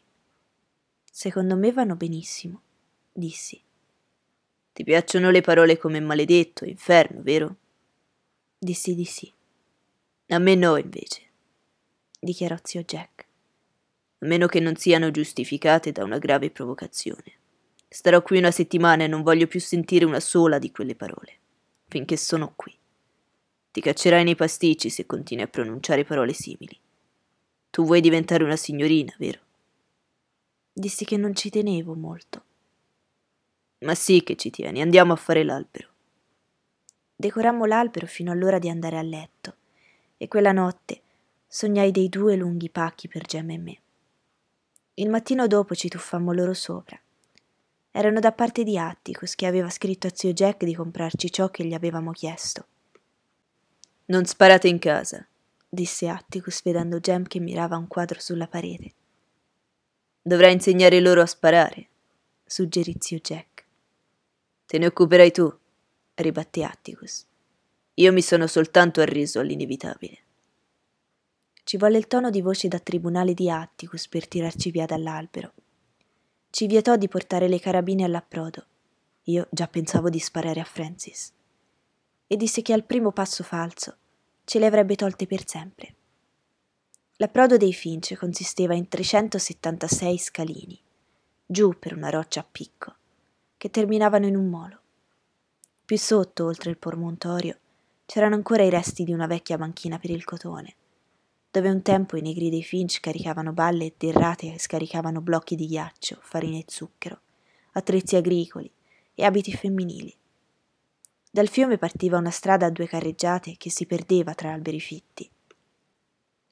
Secondo 1.10 1.56
me 1.56 1.72
vanno 1.72 1.96
benissimo, 1.96 2.62
dissi. 3.10 3.64
Ti 4.74 4.84
piacciono 4.84 5.30
le 5.30 5.40
parole 5.40 5.78
come 5.78 6.02
maledetto, 6.02 6.66
inferno, 6.66 7.22
vero? 7.22 7.56
Dissi 8.60 8.96
di 8.96 9.06
sì. 9.06 9.32
A 10.28 10.40
me 10.40 10.56
no, 10.56 10.76
invece, 10.76 11.22
dichiarò 12.20 12.58
zio 12.62 12.84
Jack. 12.84 13.26
A 14.18 14.26
meno 14.26 14.48
che 14.48 14.60
non 14.60 14.76
siano 14.76 15.10
giustificate 15.10 15.94
da 15.94 16.04
una 16.04 16.18
grave 16.18 16.52
provocazione. 16.52 17.40
Starò 17.94 18.22
qui 18.22 18.38
una 18.38 18.52
settimana 18.52 19.04
e 19.04 19.08
non 19.08 19.22
voglio 19.22 19.48
più 19.48 19.60
sentire 19.60 20.06
una 20.06 20.22
sola 20.22 20.60
di 20.60 20.72
quelle 20.72 20.96
parole, 20.96 21.40
finché 21.90 22.16
sono 22.16 22.54
qui. 22.56 22.74
Ti 23.70 23.82
caccerai 23.82 24.24
nei 24.24 24.38
pasticci 24.38 24.90
se 24.90 25.06
continui 25.06 25.44
a 25.44 25.50
pronunciare 25.50 26.06
parole 26.06 26.32
simili. 26.32 26.80
Tu 27.70 27.84
vuoi 27.84 28.00
diventare 28.00 28.46
una 28.46 28.56
signorina, 28.56 29.14
vero? 29.20 29.40
Dissi 30.72 31.04
che 31.04 31.18
non 31.18 31.36
ci 31.36 31.50
tenevo 31.50 31.94
molto. 31.94 32.44
Ma 33.80 33.94
sì 33.94 34.24
che 34.24 34.38
ci 34.38 34.52
tieni, 34.52 34.82
andiamo 34.82 35.12
a 35.12 35.18
fare 35.18 35.44
l'albero. 35.44 35.90
Decorammo 37.14 37.66
l'albero 37.66 38.08
fino 38.08 38.32
all'ora 38.32 38.58
di 38.58 38.70
andare 38.70 38.98
a 38.98 39.02
letto, 39.02 39.56
e 40.16 40.30
quella 40.30 40.54
notte 40.54 41.02
sognai 41.46 41.92
dei 41.92 42.08
due 42.08 42.38
lunghi 42.38 42.70
pacchi 42.70 43.10
per 43.10 43.26
Gem 43.26 43.50
e 43.50 43.58
me. 43.58 43.82
Il 44.94 45.10
mattino 45.10 45.46
dopo 45.46 45.76
ci 45.76 45.90
tuffammo 45.90 46.32
loro 46.32 46.54
sopra. 46.54 46.98
Erano 47.92 48.22
da 48.22 48.32
parte 48.32 48.64
di 48.64 48.78
Atticus 48.78 49.36
che 49.36 49.46
aveva 49.46 49.70
scritto 49.70 50.08
a 50.08 50.12
zio 50.14 50.32
Jack 50.32 50.64
di 50.64 50.74
comprarci 50.74 51.30
ciò 51.30 51.50
che 51.50 51.66
gli 51.66 51.74
avevamo 51.74 52.12
chiesto. 52.12 52.66
Non 54.06 54.26
sparate 54.26 54.70
in 54.70 54.80
casa, 54.80 55.28
disse 55.68 56.08
Atticus 56.08 56.64
vedendo 56.64 57.00
Gem 57.00 57.24
che 57.24 57.40
mirava 57.40 57.76
un 57.76 57.88
quadro 57.88 58.20
sulla 58.22 58.48
parete. 58.48 58.94
Dovrai 60.22 60.54
insegnare 60.54 61.02
loro 61.02 61.22
a 61.22 61.26
sparare, 61.26 61.88
suggerì 62.46 62.96
zio 62.98 63.20
Jack. 63.20 63.66
Te 64.66 64.78
ne 64.78 64.86
occuperai 64.86 65.32
tu, 65.32 65.54
ribatté 66.16 66.64
Atticus. 66.64 67.26
Io 67.96 68.14
mi 68.14 68.22
sono 68.22 68.48
soltanto 68.48 69.02
arreso 69.02 69.40
all'inevitabile. 69.40 70.18
Ci 71.64 71.78
volle 71.78 71.98
il 71.98 72.08
tono 72.08 72.30
di 72.30 72.42
voce 72.42 72.70
da 72.70 72.80
tribunale 72.80 73.34
di 73.34 73.50
Atticus 73.50 74.08
per 74.08 74.28
tirarci 74.28 74.72
via 74.72 74.86
dall'albero. 74.86 75.54
Ci 76.52 76.68
vietò 76.68 76.98
di 76.98 77.08
portare 77.08 77.48
le 77.48 77.62
carabine 77.62 78.04
all'approdo. 78.04 78.66
Io 79.24 79.48
già 79.50 79.70
pensavo 79.70 80.10
di 80.10 80.20
sparare 80.20 80.60
a 80.60 80.66
Francis. 80.66 81.32
E 82.28 82.36
disse 82.36 82.62
che 82.62 82.74
al 82.74 82.84
primo 82.84 83.14
passo 83.14 83.42
falso 83.42 83.96
ce 84.44 84.60
le 84.60 84.66
avrebbe 84.66 84.96
tolte 84.96 85.26
per 85.28 85.48
sempre. 85.48 85.96
L'approdo 87.16 87.56
dei 87.56 87.72
Finch 87.72 88.16
consisteva 88.18 88.76
in 88.76 88.90
376 88.90 90.18
scalini, 90.18 90.78
giù 91.46 91.74
per 91.80 91.96
una 91.96 92.10
roccia 92.10 92.42
a 92.42 92.48
picco 92.50 92.96
che 93.56 93.70
terminavano 93.70 94.26
in 94.26 94.36
un 94.36 94.50
molo. 94.50 94.80
Più 95.86 95.98
sotto, 95.98 96.44
oltre 96.46 96.70
il 96.70 96.78
promontorio, 96.78 97.58
c'erano 98.06 98.36
ancora 98.36 98.64
i 98.64 98.70
resti 98.70 99.06
di 99.06 99.14
una 99.14 99.26
vecchia 99.26 99.58
banchina 99.58 99.98
per 100.00 100.10
il 100.10 100.26
cotone, 100.26 100.76
dove 101.52 101.70
un 101.70 101.82
tempo 101.82 102.16
i 102.16 102.22
negri 102.22 102.50
dei 102.50 102.64
Finch 102.64 103.02
caricavano 103.02 103.52
balle 103.52 103.86
e 103.86 103.94
derrate 103.98 104.54
e 104.54 104.60
scaricavano 104.60 105.20
blocchi 105.20 105.56
di 105.58 105.68
ghiaccio, 105.68 106.18
farina 106.22 106.58
e 106.58 106.64
zucchero, 106.66 107.20
attrezzi 107.74 108.16
agricoli 108.16 108.72
e 109.14 109.26
abiti 109.26 109.52
femminili. 109.52 110.16
Dal 111.30 111.50
fiume 111.50 111.78
partiva 111.78 112.18
una 112.18 112.32
strada 112.32 112.68
a 112.68 112.70
due 112.70 112.88
carreggiate 112.88 113.56
che 113.58 113.70
si 113.70 113.86
perdeva 113.86 114.34
tra 114.34 114.54
alberi 114.54 114.80
fitti. 114.80 115.30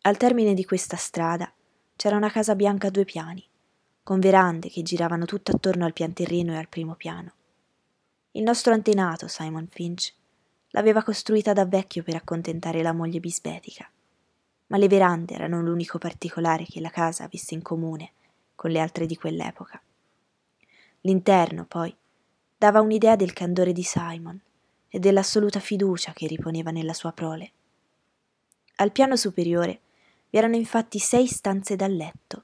Al 0.01 0.17
termine 0.17 0.53
di 0.53 0.65
questa 0.65 0.97
strada, 0.97 1.51
c'era 1.95 2.17
una 2.17 2.29
casa 2.29 2.55
bianca 2.55 2.87
a 2.87 2.91
due 2.91 3.05
piani, 3.05 3.45
con 4.03 4.19
verande 4.19 4.69
che 4.69 4.81
giravano 4.81 5.23
tutto 5.25 5.51
attorno 5.51 5.85
al 5.85 5.93
pian 5.93 6.11
terreno 6.11 6.53
e 6.53 6.57
al 6.57 6.67
primo 6.67 6.95
piano. 6.95 7.33
Il 8.31 8.43
nostro 8.43 8.73
antenato, 8.73 9.27
Simon 9.29 9.67
Finch, 9.69 10.13
l'aveva 10.71 11.03
costruita 11.03 11.53
da 11.53 11.65
vecchio 11.65 12.03
per 12.03 12.15
accontentare 12.15 12.81
la 12.81 12.93
moglie 12.93 13.19
bisbetica, 13.19 13.89
ma 14.69 14.77
le 14.77 14.87
verande 14.87 15.33
erano 15.33 15.61
l'unico 15.61 15.97
particolare 15.97 16.65
che 16.65 16.79
la 16.79 16.89
casa 16.89 17.23
avesse 17.23 17.53
in 17.53 17.61
comune 17.61 18.11
con 18.55 18.71
le 18.71 18.79
altre 18.79 19.05
di 19.05 19.15
quell'epoca. 19.15 19.81
L'interno, 21.01 21.65
poi, 21.65 21.95
dava 22.57 22.81
un'idea 22.81 23.15
del 23.15 23.33
candore 23.33 23.71
di 23.71 23.83
Simon 23.83 24.39
e 24.89 24.99
dell'assoluta 24.99 25.59
fiducia 25.59 26.13
che 26.13 26.27
riponeva 26.27 26.71
nella 26.71 26.93
sua 26.93 27.11
prole. 27.11 27.51
Al 28.75 28.91
piano 28.91 29.15
superiore 29.15 29.79
vi 30.29 30.37
erano 30.37 30.55
infatti 30.55 30.99
sei 30.99 31.25
stanze 31.25 31.75
da 31.75 31.87
letto, 31.87 32.43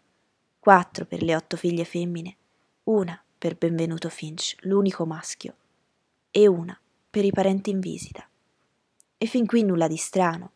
quattro 0.59 1.05
per 1.05 1.21
le 1.21 1.35
otto 1.35 1.57
figlie 1.57 1.85
femmine, 1.85 2.35
una 2.83 3.21
per 3.37 3.57
Benvenuto 3.57 4.09
Finch, 4.09 4.55
l'unico 4.61 5.05
maschio, 5.05 5.55
e 6.31 6.47
una 6.47 6.79
per 7.09 7.23
i 7.23 7.31
parenti 7.31 7.69
in 7.69 7.79
visita. 7.79 8.27
E 9.17 9.25
fin 9.27 9.45
qui 9.45 9.63
nulla 9.63 9.87
di 9.87 9.97
strano, 9.97 10.51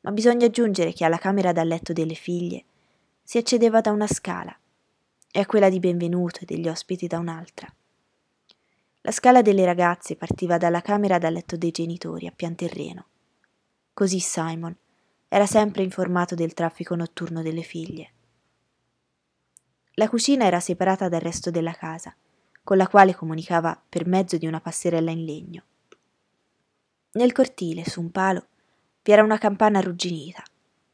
ma 0.00 0.12
bisogna 0.12 0.46
aggiungere 0.46 0.92
che 0.92 1.04
alla 1.04 1.18
camera 1.18 1.52
da 1.52 1.64
letto 1.64 1.92
delle 1.92 2.14
figlie 2.14 2.64
si 3.22 3.38
accedeva 3.38 3.80
da 3.80 3.90
una 3.90 4.06
scala 4.06 4.56
e 5.30 5.40
a 5.40 5.46
quella 5.46 5.68
di 5.68 5.78
Benvenuto 5.78 6.40
e 6.40 6.44
degli 6.44 6.68
ospiti 6.68 7.06
da 7.06 7.18
un'altra. 7.18 7.72
La 9.02 9.12
scala 9.12 9.40
delle 9.40 9.64
ragazze 9.64 10.16
partiva 10.16 10.58
dalla 10.58 10.82
camera 10.82 11.18
da 11.18 11.30
letto 11.30 11.56
dei 11.56 11.70
genitori 11.70 12.26
a 12.26 12.32
pian 12.32 12.54
terreno. 12.54 13.06
Così 13.94 14.18
Simon 14.18 14.76
era 15.28 15.46
sempre 15.46 15.82
informato 15.82 16.34
del 16.34 16.54
traffico 16.54 16.94
notturno 16.94 17.42
delle 17.42 17.62
figlie. 17.62 18.12
La 19.94 20.08
cucina 20.08 20.44
era 20.44 20.60
separata 20.60 21.08
dal 21.08 21.20
resto 21.20 21.50
della 21.50 21.72
casa, 21.72 22.14
con 22.62 22.76
la 22.76 22.88
quale 22.88 23.14
comunicava 23.14 23.80
per 23.88 24.06
mezzo 24.06 24.36
di 24.36 24.46
una 24.46 24.60
passerella 24.60 25.10
in 25.10 25.24
legno. 25.24 25.62
Nel 27.12 27.32
cortile, 27.32 27.84
su 27.84 28.00
un 28.00 28.10
palo, 28.10 28.46
vi 29.02 29.12
era 29.12 29.22
una 29.22 29.38
campana 29.38 29.78
arrugginita, 29.78 30.42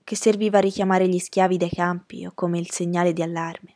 che 0.04 0.14
serviva 0.16 0.58
a 0.58 0.60
richiamare 0.60 1.08
gli 1.08 1.18
schiavi 1.18 1.56
dai 1.56 1.70
campi 1.70 2.24
o 2.26 2.32
come 2.34 2.58
il 2.58 2.70
segnale 2.70 3.12
di 3.12 3.22
allarme. 3.22 3.74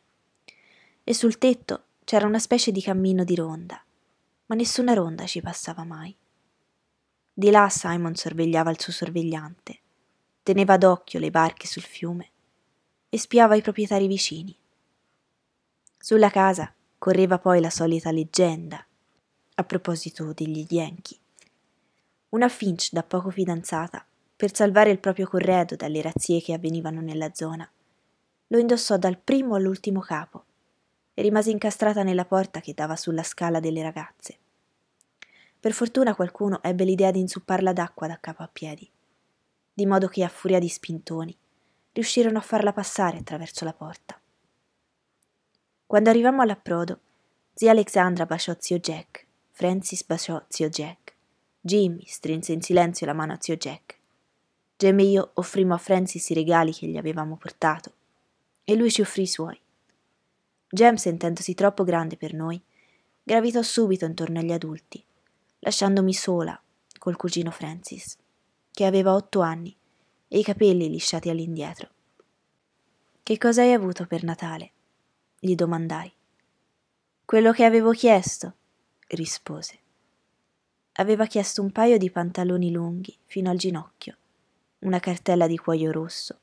E 1.03 1.13
sul 1.13 1.37
tetto 1.37 1.83
c'era 2.05 2.25
una 2.25 2.39
specie 2.39 2.71
di 2.71 2.81
cammino 2.81 3.23
di 3.23 3.35
ronda, 3.35 3.83
ma 4.45 4.55
nessuna 4.55 4.93
ronda 4.93 5.25
ci 5.25 5.41
passava 5.41 5.83
mai. 5.83 6.15
Di 7.33 7.49
là 7.49 7.67
Simon 7.69 8.15
sorvegliava 8.15 8.71
il 8.71 8.79
suo 8.79 8.93
sorvegliante, 8.93 9.79
teneva 10.43 10.77
d'occhio 10.77 11.19
le 11.19 11.31
barche 11.31 11.67
sul 11.67 11.83
fiume 11.83 12.29
e 13.09 13.17
spiava 13.17 13.55
i 13.55 13.61
proprietari 13.61 14.07
vicini. 14.07 14.57
Sulla 15.97 16.29
casa 16.29 16.73
correva 16.97 17.39
poi 17.39 17.59
la 17.59 17.69
solita 17.69 18.11
leggenda 18.11 18.85
a 19.55 19.63
proposito 19.63 20.33
degli 20.33 20.65
Yankee. 20.69 21.17
Una 22.29 22.47
Finch 22.47 22.91
da 22.91 23.03
poco 23.03 23.29
fidanzata, 23.29 24.05
per 24.41 24.55
salvare 24.55 24.89
il 24.89 24.97
proprio 24.97 25.27
corredo 25.27 25.75
dalle 25.75 26.01
razzie 26.01 26.41
che 26.41 26.53
avvenivano 26.53 26.99
nella 26.99 27.31
zona, 27.31 27.71
lo 28.47 28.57
indossò 28.57 28.97
dal 28.97 29.19
primo 29.19 29.53
all'ultimo 29.53 29.99
capo 29.99 30.45
e 31.13 31.21
rimase 31.21 31.51
incastrata 31.51 32.01
nella 32.01 32.25
porta 32.25 32.59
che 32.59 32.73
dava 32.73 32.95
sulla 32.95 33.21
scala 33.21 33.59
delle 33.59 33.83
ragazze. 33.83 34.39
Per 35.59 35.73
fortuna 35.73 36.15
qualcuno 36.15 36.59
ebbe 36.63 36.85
l'idea 36.85 37.11
di 37.11 37.19
insupparla 37.19 37.71
d'acqua 37.71 38.07
da 38.07 38.17
capo 38.19 38.41
a 38.41 38.49
piedi 38.51 38.89
di 39.73 39.85
modo 39.85 40.07
che 40.07 40.23
a 40.23 40.27
furia 40.27 40.57
di 40.57 40.69
spintoni 40.69 41.37
riuscirono 41.93 42.39
a 42.39 42.41
farla 42.41 42.73
passare 42.73 43.19
attraverso 43.19 43.63
la 43.63 43.73
porta. 43.73 44.19
Quando 45.85 46.09
arrivammo 46.09 46.41
all'approdo, 46.41 46.99
zia 47.53 47.69
Alexandra 47.69 48.25
baciò 48.25 48.55
zio 48.57 48.79
Jack, 48.79 49.23
Francis 49.51 50.03
baciò 50.03 50.43
zio 50.47 50.67
Jack, 50.67 51.13
Jimmy 51.59 52.05
strinse 52.07 52.53
in 52.53 52.63
silenzio 52.63 53.05
la 53.05 53.13
mano 53.13 53.33
a 53.33 53.37
zio 53.39 53.55
Jack. 53.55 53.99
Jem 54.81 54.97
e 54.97 55.03
io 55.03 55.31
offrimmo 55.35 55.75
a 55.75 55.77
Francis 55.77 56.27
i 56.31 56.33
regali 56.33 56.73
che 56.73 56.87
gli 56.87 56.97
avevamo 56.97 57.37
portato 57.37 57.93
e 58.63 58.73
lui 58.73 58.89
ci 58.89 59.01
offrì 59.01 59.21
i 59.21 59.27
suoi. 59.27 59.59
Jem, 60.71 60.95
sentendosi 60.95 61.53
troppo 61.53 61.83
grande 61.83 62.17
per 62.17 62.33
noi, 62.33 62.59
gravitò 63.21 63.61
subito 63.61 64.05
intorno 64.05 64.39
agli 64.39 64.51
adulti, 64.51 65.03
lasciandomi 65.59 66.11
sola 66.15 66.59
col 66.97 67.15
cugino 67.15 67.51
Francis 67.51 68.17
che 68.71 68.85
aveva 68.85 69.13
otto 69.13 69.41
anni 69.41 69.75
e 70.27 70.39
i 70.39 70.43
capelli 70.43 70.89
lisciati 70.89 71.29
all'indietro. 71.29 71.89
Che 73.21 73.37
cosa 73.37 73.61
hai 73.61 73.73
avuto 73.73 74.07
per 74.07 74.23
Natale? 74.23 74.71
gli 75.39 75.53
domandai. 75.53 76.11
Quello 77.23 77.51
che 77.51 77.65
avevo 77.65 77.91
chiesto, 77.91 78.55
rispose. 79.09 79.77
Aveva 80.93 81.27
chiesto 81.27 81.61
un 81.61 81.71
paio 81.71 81.99
di 81.99 82.09
pantaloni 82.09 82.71
lunghi 82.71 83.15
fino 83.25 83.51
al 83.51 83.57
ginocchio, 83.57 84.17
una 84.81 84.99
cartella 84.99 85.47
di 85.47 85.57
cuoio 85.57 85.91
rosso, 85.91 86.39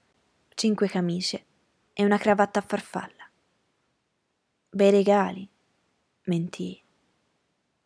cinque 0.55 0.88
camicie 0.88 1.44
e 1.92 2.05
una 2.05 2.18
cravatta 2.18 2.59
a 2.59 2.62
farfalla. 2.62 3.31
Bei 4.70 4.90
regali, 4.90 5.48
mentii. 6.24 6.83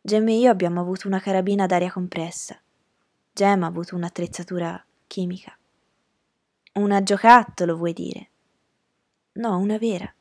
Gem 0.01 0.27
e 0.27 0.37
io 0.37 0.51
abbiamo 0.51 0.81
avuto 0.81 1.07
una 1.07 1.19
carabina 1.19 1.65
d'aria 1.65 1.91
compressa 1.91 2.59
Gem 3.35 3.63
ha 3.63 3.65
avuto 3.65 3.95
un'attrezzatura 3.95 4.85
chimica. 5.07 5.57
Una 6.73 7.01
giocattolo, 7.01 7.75
vuoi 7.75 7.93
dire? 7.93 8.29
No, 9.33 9.57
una 9.57 9.79
vera. 9.79 10.13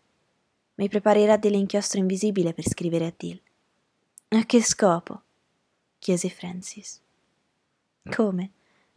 Mi 0.77 0.89
preparerà 0.89 1.37
dell'inchiostro 1.37 1.99
invisibile 1.99 2.55
per 2.55 2.67
scrivere 2.67 3.05
a 3.05 3.13
Dill. 3.15 3.39
A 4.29 4.47
che 4.47 4.63
scopo? 4.63 5.23
chiese 5.99 6.31
Francis. 6.31 7.03
Come? 8.09 8.53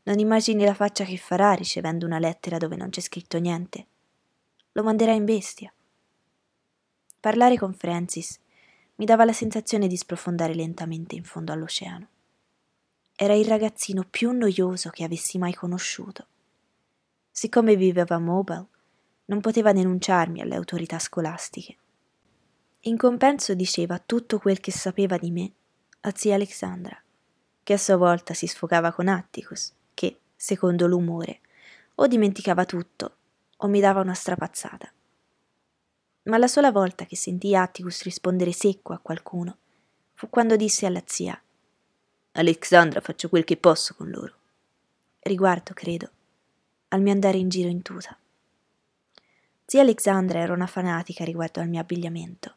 Non 0.08 0.20
immagini 0.20 0.63
la 0.63 0.76
faccia 0.76 1.04
che 1.04 1.18
farà 1.18 1.54
ricevendo 1.54 2.06
una 2.06 2.20
lettera 2.20 2.58
dove 2.58 2.76
non 2.76 2.89
c'è 2.89 3.02
scritto 3.02 3.39
niente? 3.39 3.88
Lo 4.74 4.84
manderà 4.84 5.13
in 5.13 5.26
bestia. 5.26 5.74
Parlare 7.20 7.58
con 7.58 7.74
Francis 7.74 8.39
mi 8.98 9.06
dava 9.06 9.26
la 9.26 9.34
sensazione 9.34 9.88
di 9.88 9.98
sprofondare 9.98 10.54
lentamente 10.54 11.15
in 11.15 11.24
fondo 11.24 11.52
all'oceano. 11.52 12.08
Era 13.15 13.34
il 13.34 13.48
ragazzino 13.48 14.06
più 14.08 14.30
noioso 14.32 14.91
che 14.91 15.04
avessi 15.04 15.39
mai 15.39 15.56
conosciuto. 15.56 16.28
Siccome 17.32 17.76
viveva 17.76 18.15
a 18.15 18.20
Mobile, 18.20 18.68
non 19.26 19.41
poteva 19.41 19.74
denunciarmi 19.74 20.39
alle 20.39 20.56
autorità 20.56 21.00
scolastiche. 21.00 21.78
In 22.82 22.96
compenso 22.96 23.56
diceva 23.56 23.98
tutto 23.98 24.38
quel 24.38 24.60
che 24.60 24.72
sapeva 24.72 25.18
di 25.18 25.32
me 25.32 25.52
a 26.02 26.12
zia 26.13 26.36
Alexandra, 26.36 26.96
che 27.63 27.74
a 27.74 27.78
sua 27.80 27.98
volta 27.98 28.36
si 28.36 28.46
sfogava 28.46 28.91
con 28.91 29.08
Atticus, 29.08 29.74
che, 29.96 30.20
secondo 30.36 30.86
l'umore, 30.86 31.40
o 31.96 32.06
dimenticava 32.06 32.66
tutto 32.66 33.16
o 33.58 33.68
mi 33.68 33.80
dava 33.80 34.02
una 34.02 34.14
strapazzata. 34.14 34.92
Ma 36.24 36.38
la 36.38 36.48
sola 36.48 36.72
volta 36.72 37.06
che 37.06 37.16
sentii 37.16 37.56
Atticus 37.56 38.04
rispondere 38.04 38.52
secco 38.52 38.94
a 38.94 39.00
qualcuno 39.00 39.58
fu 40.14 40.30
quando 40.30 40.56
disse 40.56 40.86
alla 40.86 41.02
zia 41.06 41.40
Alexandra 42.38 43.00
faccio 43.00 43.30
quel 43.30 43.46
che 43.46 43.56
posso 43.56 43.94
con 43.96 44.10
loro. 44.10 44.34
Riguardo, 45.20 45.74
credo, 45.74 46.10
al 46.90 47.02
mio 47.02 47.14
andare 47.14 47.38
in 47.38 47.48
giro 47.48 47.70
in 47.70 47.82
tuta. 47.82 48.18
Zia 49.66 49.82
Alexandra 49.82 50.40
era 50.40 50.52
una 50.52 50.68
fanatica 50.68 51.24
riguardo 51.24 51.62
al 51.62 51.70
mio 51.70 51.80
abbigliamento. 51.80 52.54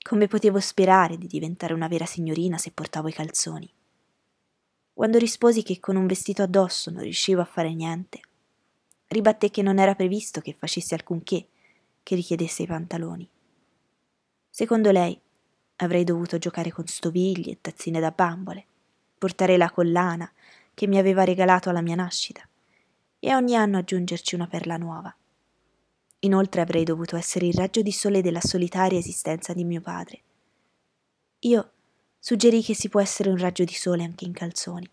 Come 0.00 0.26
potevo 0.26 0.58
sperare 0.58 1.18
di 1.18 1.26
diventare 1.26 1.74
una 1.74 1.86
vera 1.86 2.06
signorina 2.06 2.56
se 2.56 2.70
portavo 2.70 3.08
i 3.08 3.12
calzoni? 3.12 3.70
Quando 4.98 5.18
risposi 5.18 5.62
che 5.62 5.78
con 5.78 5.94
un 5.94 6.08
vestito 6.08 6.42
addosso 6.42 6.90
non 6.90 7.04
riuscivo 7.04 7.40
a 7.40 7.44
fare 7.44 7.72
niente, 7.72 8.20
ribatté 9.06 9.48
che 9.48 9.62
non 9.62 9.78
era 9.78 9.94
previsto 9.94 10.40
che 10.40 10.56
facessi 10.58 10.92
alcunché 10.92 11.46
che 12.02 12.16
richiedesse 12.16 12.64
i 12.64 12.66
pantaloni. 12.66 13.30
Secondo 14.50 14.90
lei, 14.90 15.16
avrei 15.76 16.02
dovuto 16.02 16.38
giocare 16.38 16.72
con 16.72 16.84
stoviglie 16.88 17.52
e 17.52 17.58
tazzine 17.60 18.00
da 18.00 18.10
bambole 18.10 18.66
portare 19.16 19.56
la 19.56 19.70
collana 19.70 20.28
che 20.74 20.88
mi 20.88 20.98
aveva 20.98 21.22
regalato 21.22 21.70
alla 21.70 21.80
mia 21.80 21.94
nascita 21.94 22.42
e 23.20 23.34
ogni 23.36 23.54
anno 23.54 23.78
aggiungerci 23.78 24.34
una 24.34 24.48
perla 24.48 24.78
nuova. 24.78 25.14
Inoltre 26.22 26.60
avrei 26.60 26.82
dovuto 26.82 27.14
essere 27.14 27.46
il 27.46 27.54
raggio 27.54 27.82
di 27.82 27.92
sole 27.92 28.20
della 28.20 28.40
solitaria 28.40 28.98
esistenza 28.98 29.52
di 29.52 29.62
mio 29.62 29.80
padre. 29.80 30.22
Io 31.42 31.70
suggerì 32.18 32.62
che 32.62 32.74
si 32.74 32.88
può 32.88 33.00
essere 33.00 33.30
un 33.30 33.38
raggio 33.38 33.64
di 33.64 33.74
sole 33.74 34.02
anche 34.04 34.24
in 34.24 34.32
calzoni, 34.32 34.90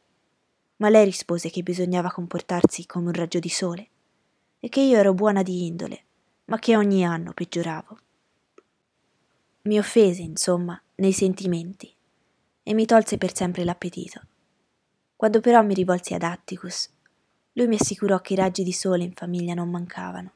ma 0.77 0.89
lei 0.89 1.05
rispose 1.05 1.49
che 1.49 1.63
bisognava 1.63 2.11
comportarsi 2.11 2.85
come 2.85 3.07
un 3.07 3.13
raggio 3.13 3.39
di 3.39 3.49
sole 3.49 3.89
e 4.59 4.69
che 4.69 4.81
io 4.81 4.97
ero 4.97 5.13
buona 5.13 5.43
di 5.43 5.65
indole, 5.65 6.03
ma 6.45 6.59
che 6.59 6.75
ogni 6.75 7.05
anno 7.05 7.33
peggioravo. 7.33 7.99
Mi 9.63 9.79
offese, 9.79 10.21
insomma, 10.21 10.79
nei 10.95 11.13
sentimenti 11.13 11.93
e 12.63 12.73
mi 12.73 12.85
tolse 12.85 13.17
per 13.17 13.35
sempre 13.35 13.63
l'appetito. 13.63 14.21
Quando 15.15 15.39
però 15.39 15.63
mi 15.63 15.73
rivolsi 15.73 16.13
ad 16.13 16.23
Atticus, 16.23 16.89
lui 17.53 17.67
mi 17.67 17.77
assicurò 17.79 18.19
che 18.19 18.33
i 18.33 18.35
raggi 18.35 18.63
di 18.63 18.73
sole 18.73 19.03
in 19.03 19.13
famiglia 19.13 19.53
non 19.53 19.69
mancavano. 19.69 20.33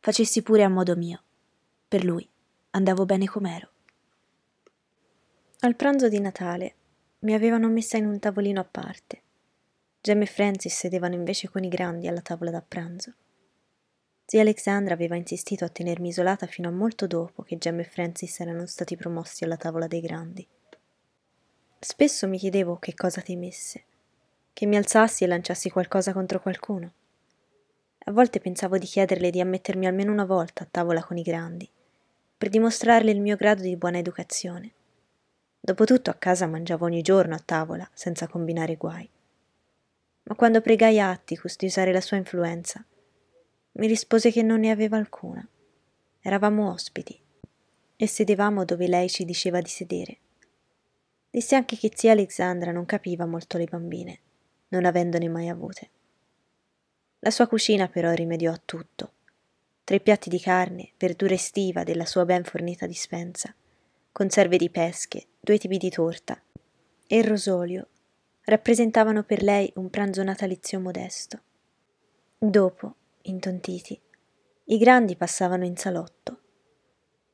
facessi 0.00 0.42
pure 0.42 0.62
a 0.62 0.68
modo 0.68 0.94
mio. 0.94 1.22
Per 1.88 2.04
lui 2.04 2.28
andavo 2.70 3.04
bene 3.04 3.26
com'ero. 3.26 3.70
Al 5.60 5.74
pranzo 5.74 6.10
di 6.10 6.20
Natale 6.20 6.74
mi 7.20 7.32
avevano 7.32 7.68
messa 7.68 7.96
in 7.96 8.04
un 8.04 8.18
tavolino 8.18 8.60
a 8.60 8.68
parte. 8.70 9.22
Gem 10.02 10.20
e 10.20 10.26
Francis 10.26 10.76
sedevano 10.76 11.14
invece 11.14 11.48
con 11.48 11.64
i 11.64 11.68
grandi 11.68 12.06
alla 12.06 12.20
tavola 12.20 12.50
da 12.50 12.60
pranzo. 12.60 13.14
Zia 14.26 14.42
Alexandra 14.42 14.92
aveva 14.92 15.16
insistito 15.16 15.64
a 15.64 15.70
tenermi 15.70 16.08
isolata 16.08 16.46
fino 16.46 16.68
a 16.68 16.72
molto 16.72 17.06
dopo 17.06 17.42
che 17.42 17.56
Gem 17.56 17.80
e 17.80 17.84
Francis 17.84 18.38
erano 18.40 18.66
stati 18.66 18.96
promossi 18.96 19.44
alla 19.44 19.56
tavola 19.56 19.86
dei 19.86 20.02
grandi. 20.02 20.46
Spesso 21.78 22.28
mi 22.28 22.36
chiedevo 22.36 22.76
che 22.76 22.94
cosa 22.94 23.22
temesse, 23.22 23.84
che 24.52 24.66
mi 24.66 24.76
alzassi 24.76 25.24
e 25.24 25.26
lanciassi 25.26 25.70
qualcosa 25.70 26.12
contro 26.12 26.38
qualcuno. 26.38 26.92
A 28.04 28.12
volte 28.12 28.40
pensavo 28.40 28.76
di 28.76 28.86
chiederle 28.86 29.30
di 29.30 29.40
ammettermi 29.40 29.86
almeno 29.86 30.12
una 30.12 30.26
volta 30.26 30.64
a 30.64 30.68
tavola 30.70 31.02
con 31.02 31.16
i 31.16 31.22
grandi, 31.22 31.66
per 32.36 32.50
dimostrarle 32.50 33.10
il 33.10 33.22
mio 33.22 33.36
grado 33.36 33.62
di 33.62 33.74
buona 33.76 33.96
educazione. 33.96 34.72
Dopotutto 35.66 36.10
a 36.10 36.14
casa 36.14 36.46
mangiavo 36.46 36.84
ogni 36.84 37.02
giorno 37.02 37.34
a 37.34 37.42
tavola, 37.44 37.90
senza 37.92 38.28
combinare 38.28 38.76
guai. 38.76 39.10
Ma 40.22 40.36
quando 40.36 40.60
pregai 40.60 41.00
Atticus 41.00 41.56
di 41.56 41.66
usare 41.66 41.92
la 41.92 42.00
sua 42.00 42.16
influenza, 42.16 42.86
mi 43.72 43.88
rispose 43.88 44.30
che 44.30 44.42
non 44.42 44.60
ne 44.60 44.70
aveva 44.70 44.96
alcuna. 44.96 45.44
Eravamo 46.20 46.70
ospiti 46.70 47.20
e 47.96 48.06
sedevamo 48.06 48.64
dove 48.64 48.86
lei 48.86 49.08
ci 49.10 49.24
diceva 49.24 49.60
di 49.60 49.68
sedere. 49.68 50.18
Disse 51.28 51.56
anche 51.56 51.76
che 51.76 51.90
zia 51.92 52.12
Alexandra 52.12 52.70
non 52.70 52.86
capiva 52.86 53.26
molto 53.26 53.58
le 53.58 53.64
bambine, 53.64 54.20
non 54.68 54.84
avendone 54.84 55.28
mai 55.28 55.48
avute. 55.48 55.90
La 57.18 57.32
sua 57.32 57.48
cucina 57.48 57.88
però 57.88 58.12
rimediò 58.12 58.52
a 58.52 58.62
tutto. 58.64 59.14
Tre 59.82 59.98
piatti 59.98 60.30
di 60.30 60.38
carne, 60.38 60.92
verdura 60.96 61.34
estiva 61.34 61.82
della 61.82 62.06
sua 62.06 62.24
ben 62.24 62.44
fornita 62.44 62.86
dispensa, 62.86 63.52
conserve 64.16 64.56
di 64.56 64.70
pesche, 64.70 65.26
due 65.38 65.58
tipi 65.58 65.76
di 65.76 65.90
torta 65.90 66.40
e 67.06 67.18
il 67.18 67.24
rosolio 67.24 67.86
rappresentavano 68.44 69.24
per 69.24 69.42
lei 69.42 69.70
un 69.74 69.90
pranzo 69.90 70.22
natalizio 70.22 70.80
modesto. 70.80 71.42
Dopo, 72.38 72.94
intontiti, 73.24 74.00
i 74.64 74.78
grandi 74.78 75.16
passavano 75.16 75.66
in 75.66 75.76
salotto. 75.76 76.40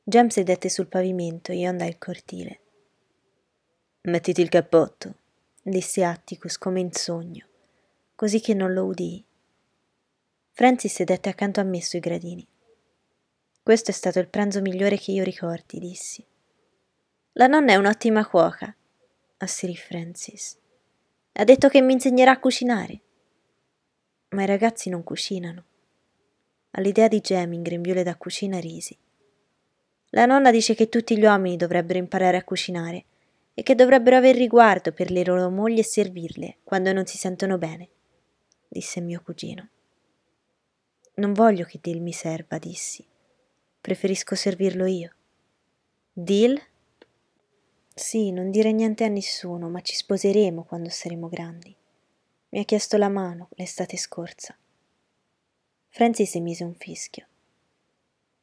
Jem 0.03 0.27
sedette 0.27 0.67
sul 0.67 0.87
pavimento 0.87 1.53
e 1.53 1.59
io 1.59 1.69
andai 1.69 1.87
al 1.87 1.97
cortile. 1.97 2.59
Mettiti 4.01 4.41
il 4.41 4.49
cappotto, 4.49 5.15
disse 5.61 6.03
Atticus 6.03 6.57
come 6.57 6.81
in 6.81 6.91
sogno, 6.91 7.47
così 8.13 8.41
che 8.41 8.53
non 8.53 8.73
lo 8.73 8.83
udii. 8.83 9.23
Francis 10.51 10.95
sedette 10.95 11.29
accanto 11.29 11.61
a 11.61 11.63
me 11.63 11.81
sui 11.81 12.01
gradini. 12.01 12.45
Questo 13.63 13.89
è 13.89 13.93
stato 13.93 14.19
il 14.19 14.27
pranzo 14.27 14.59
migliore 14.59 14.97
che 14.97 15.13
io 15.13 15.23
ricordi, 15.23 15.79
dissi. 15.79 16.27
La 17.35 17.47
nonna 17.47 17.71
è 17.71 17.75
un'ottima 17.77 18.27
cuoca, 18.27 18.75
asserì 19.37 19.75
Francis. 19.75 20.55
Ha 21.31 21.43
detto 21.43 21.67
che 21.67 21.81
mi 21.81 21.93
insegnerà 21.93 22.29
a 22.29 22.39
cucinare. 22.39 23.01
Ma 24.29 24.43
i 24.43 24.45
ragazzi 24.45 24.91
non 24.91 25.03
cucinano. 25.03 25.63
All'idea 26.71 27.07
di 27.07 27.21
Jem 27.21 27.53
in 27.53 27.63
grembiule 27.63 28.03
da 28.03 28.15
cucina 28.17 28.59
risi. 28.59 28.95
La 30.09 30.27
nonna 30.27 30.51
dice 30.51 30.75
che 30.75 30.89
tutti 30.89 31.17
gli 31.17 31.23
uomini 31.23 31.57
dovrebbero 31.57 31.97
imparare 31.97 32.37
a 32.37 32.43
cucinare 32.43 33.05
e 33.55 33.63
che 33.63 33.73
dovrebbero 33.73 34.17
aver 34.17 34.35
riguardo 34.35 34.91
per 34.91 35.09
le 35.09 35.25
loro 35.25 35.49
mogli 35.49 35.79
e 35.79 35.83
servirle 35.83 36.57
quando 36.63 36.93
non 36.93 37.07
si 37.07 37.17
sentono 37.17 37.57
bene, 37.57 37.89
disse 38.67 39.01
mio 39.01 39.23
cugino. 39.25 39.69
Non 41.15 41.33
voglio 41.33 41.65
che 41.65 41.79
Dil 41.81 41.99
mi 41.99 42.13
serva, 42.13 42.59
dissi. 42.59 43.03
Preferisco 43.81 44.35
servirlo 44.35 44.85
io. 44.85 45.15
Dil? 46.11 46.61
Sì, 47.95 48.31
non 48.31 48.49
dire 48.49 48.71
niente 48.71 49.03
a 49.03 49.07
nessuno, 49.07 49.69
ma 49.69 49.81
ci 49.81 49.95
sposeremo 49.95 50.63
quando 50.63 50.89
saremo 50.89 51.29
grandi. 51.29 51.75
Mi 52.49 52.59
ha 52.59 52.63
chiesto 52.63 52.97
la 52.97 53.09
mano 53.09 53.49
l'estate 53.51 53.97
scorsa. 53.97 54.57
Francis 55.89 56.33
emise 56.35 56.63
un 56.63 56.73
fischio. 56.73 57.27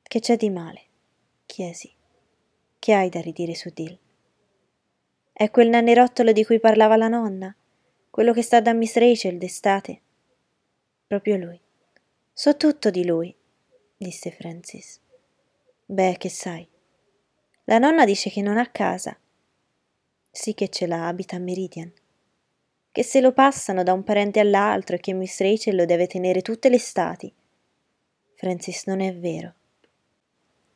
Che 0.02 0.20
c'è 0.20 0.36
di 0.36 0.50
male? 0.50 0.82
chiesi. 1.46 1.92
Che 2.78 2.94
hai 2.94 3.08
da 3.08 3.20
ridire 3.20 3.56
su 3.56 3.70
Dill? 3.74 3.98
È 5.32 5.50
quel 5.50 5.68
nanerottolo 5.68 6.30
di 6.30 6.44
cui 6.44 6.60
parlava 6.60 6.96
la 6.96 7.08
nonna? 7.08 7.54
Quello 8.08 8.32
che 8.32 8.42
sta 8.42 8.60
da 8.60 8.72
Miss 8.72 8.94
Rachel 8.94 9.36
d'estate? 9.36 10.00
Proprio 11.08 11.36
lui. 11.36 11.60
So 12.32 12.56
tutto 12.56 12.90
di 12.90 13.04
lui, 13.04 13.34
disse 13.96 14.30
Francis. 14.30 15.00
Beh, 15.86 16.16
che 16.18 16.28
sai. 16.28 16.66
La 17.64 17.78
nonna 17.78 18.04
dice 18.04 18.30
che 18.30 18.42
non 18.42 18.56
ha 18.56 18.66
casa 18.70 19.18
sì 20.30 20.54
che 20.54 20.68
ce 20.68 20.86
l'ha, 20.86 21.06
abita 21.08 21.36
a 21.36 21.40
Meridian. 21.40 21.92
Che 22.92 23.02
se 23.02 23.20
lo 23.20 23.32
passano 23.32 23.82
da 23.82 23.92
un 23.92 24.02
parente 24.02 24.40
all'altro 24.40 24.96
e 24.96 25.00
che 25.00 25.12
Miss 25.12 25.40
Rachel 25.40 25.76
lo 25.76 25.84
deve 25.84 26.06
tenere 26.06 26.42
tutte 26.42 26.68
le 26.68 26.76
estati. 26.76 27.32
Francis, 28.34 28.86
non 28.86 29.00
è 29.00 29.14
vero. 29.14 29.54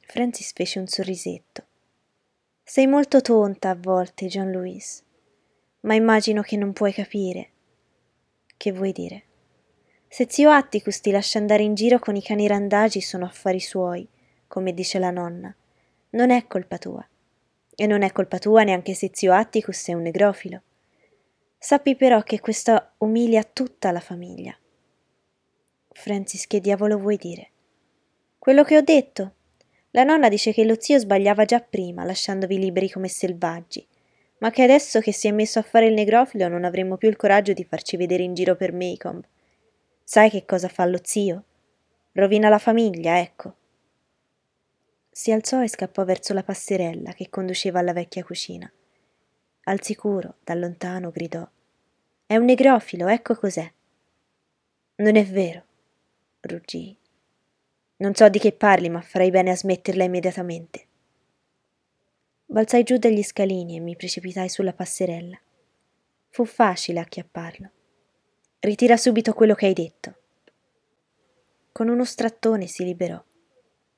Francis 0.00 0.52
fece 0.52 0.78
un 0.78 0.86
sorrisetto. 0.86 1.64
Sei 2.62 2.86
molto 2.86 3.20
tonta 3.20 3.70
a 3.70 3.76
volte, 3.78 4.26
John 4.26 4.50
Louis, 4.50 5.02
ma 5.80 5.94
immagino 5.94 6.42
che 6.42 6.56
non 6.56 6.72
puoi 6.72 6.92
capire. 6.92 7.50
Che 8.56 8.72
vuoi 8.72 8.92
dire? 8.92 9.22
Se 10.08 10.26
zio 10.30 10.50
Atticus 10.50 11.00
ti 11.00 11.10
lascia 11.10 11.38
andare 11.38 11.62
in 11.64 11.74
giro 11.74 11.98
con 11.98 12.16
i 12.16 12.22
cani 12.22 12.46
randagi 12.46 13.00
sono 13.00 13.24
affari 13.24 13.60
suoi, 13.60 14.06
come 14.46 14.72
dice 14.72 14.98
la 14.98 15.10
nonna. 15.10 15.54
Non 16.10 16.30
è 16.30 16.46
colpa 16.46 16.78
tua. 16.78 17.06
E 17.76 17.86
non 17.86 18.02
è 18.02 18.12
colpa 18.12 18.38
tua 18.38 18.62
neanche 18.62 18.94
se 18.94 19.10
zio 19.12 19.32
Atticus 19.32 19.88
è 19.88 19.92
un 19.92 20.02
negrofilo. 20.02 20.62
Sappi 21.58 21.96
però 21.96 22.22
che 22.22 22.40
questo 22.40 22.90
umilia 22.98 23.42
tutta 23.42 23.90
la 23.90 24.00
famiglia. 24.00 24.56
Francis, 25.90 26.46
che 26.46 26.60
diavolo 26.60 26.98
vuoi 26.98 27.16
dire? 27.16 27.50
Quello 28.38 28.62
che 28.62 28.76
ho 28.76 28.82
detto. 28.82 29.34
La 29.90 30.04
nonna 30.04 30.28
dice 30.28 30.52
che 30.52 30.64
lo 30.64 30.76
zio 30.78 30.98
sbagliava 30.98 31.44
già 31.44 31.60
prima, 31.60 32.04
lasciandovi 32.04 32.58
liberi 32.58 32.90
come 32.90 33.08
selvaggi, 33.08 33.86
ma 34.38 34.50
che 34.50 34.62
adesso 34.62 35.00
che 35.00 35.12
si 35.12 35.28
è 35.28 35.30
messo 35.30 35.58
a 35.58 35.62
fare 35.62 35.86
il 35.86 35.94
negrofilo 35.94 36.48
non 36.48 36.64
avremo 36.64 36.96
più 36.96 37.08
il 37.08 37.16
coraggio 37.16 37.52
di 37.52 37.64
farci 37.64 37.96
vedere 37.96 38.22
in 38.22 38.34
giro 38.34 38.56
per 38.56 38.72
Maycomb. 38.72 39.24
Sai 40.02 40.30
che 40.30 40.44
cosa 40.44 40.68
fa 40.68 40.84
lo 40.84 40.98
zio? 41.02 41.44
Rovina 42.12 42.48
la 42.48 42.58
famiglia, 42.58 43.18
ecco 43.18 43.56
si 45.16 45.30
alzò 45.30 45.62
e 45.62 45.68
scappò 45.68 46.02
verso 46.02 46.32
la 46.34 46.42
passerella 46.42 47.12
che 47.12 47.30
conduceva 47.30 47.78
alla 47.78 47.92
vecchia 47.92 48.24
cucina. 48.24 48.70
Al 49.66 49.80
sicuro, 49.80 50.38
da 50.42 50.54
lontano, 50.54 51.10
gridò 51.10 51.48
È 52.26 52.34
un 52.36 52.44
negrofilo, 52.44 53.06
ecco 53.06 53.36
cos'è. 53.36 53.72
Non 54.96 55.14
è 55.14 55.24
vero, 55.24 55.62
ruggii. 56.40 56.98
Non 57.98 58.16
so 58.16 58.28
di 58.28 58.40
che 58.40 58.54
parli, 58.54 58.88
ma 58.88 59.00
farei 59.02 59.30
bene 59.30 59.52
a 59.52 59.56
smetterla 59.56 60.02
immediatamente. 60.02 60.86
Balzai 62.46 62.82
giù 62.82 62.96
dagli 62.96 63.22
scalini 63.22 63.76
e 63.76 63.80
mi 63.80 63.94
precipitai 63.94 64.48
sulla 64.48 64.72
passerella. 64.72 65.38
Fu 66.30 66.44
facile 66.44 66.98
acchiapparlo. 66.98 67.70
Ritira 68.58 68.96
subito 68.96 69.32
quello 69.32 69.54
che 69.54 69.66
hai 69.66 69.74
detto. 69.74 70.16
Con 71.70 71.86
uno 71.86 72.04
strattone 72.04 72.66
si 72.66 72.82
liberò 72.82 73.22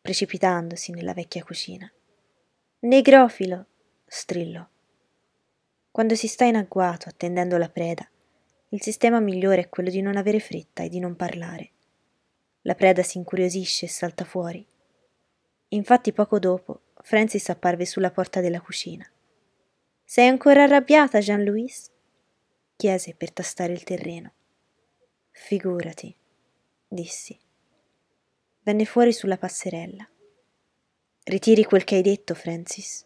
precipitandosi 0.07 0.93
nella 0.93 1.15
vecchia 1.15 1.43
cucina. 1.43 1.91
Negrofilo! 2.81 3.67
strillò. 4.07 4.65
Quando 5.91 6.15
si 6.15 6.29
sta 6.29 6.45
in 6.45 6.55
agguato 6.55 7.09
attendendo 7.09 7.57
la 7.57 7.69
preda, 7.69 8.09
il 8.69 8.81
sistema 8.81 9.19
migliore 9.19 9.63
è 9.63 9.69
quello 9.69 9.91
di 9.91 10.01
non 10.01 10.17
avere 10.17 10.39
fretta 10.39 10.85
e 10.85 10.89
di 10.89 11.01
non 11.01 11.17
parlare. 11.17 11.71
La 12.63 12.77
preda 12.77 13.03
si 13.03 13.19
incuriosisce 13.19 13.87
e 13.87 13.89
salta 13.89 14.25
fuori. 14.25 14.65
Infatti 15.71 16.13
poco 16.13 16.39
dopo 16.39 16.83
Francis 17.03 17.49
apparve 17.49 17.85
sulla 17.85 18.13
porta 18.13 18.41
della 18.41 18.61
cucina. 18.61 19.05
Sei 20.05 20.29
ancora 20.29 20.63
arrabbiata, 20.63 21.19
Jean-Louis? 21.19 21.91
chiese 22.77 23.13
per 23.17 23.33
tastare 23.33 23.73
il 23.73 23.83
terreno. 23.83 24.33
Figurati, 25.33 26.15
dissi. 26.87 27.46
Venne 28.67 28.85
fuori 28.85 29.13
sulla 29.13 29.39
passerella. 29.39 30.05
Ritiri 31.23 31.63
quel 31.63 31.85
che 31.85 31.95
hai 31.95 32.03
detto, 32.03 32.35
Francis. 32.35 33.05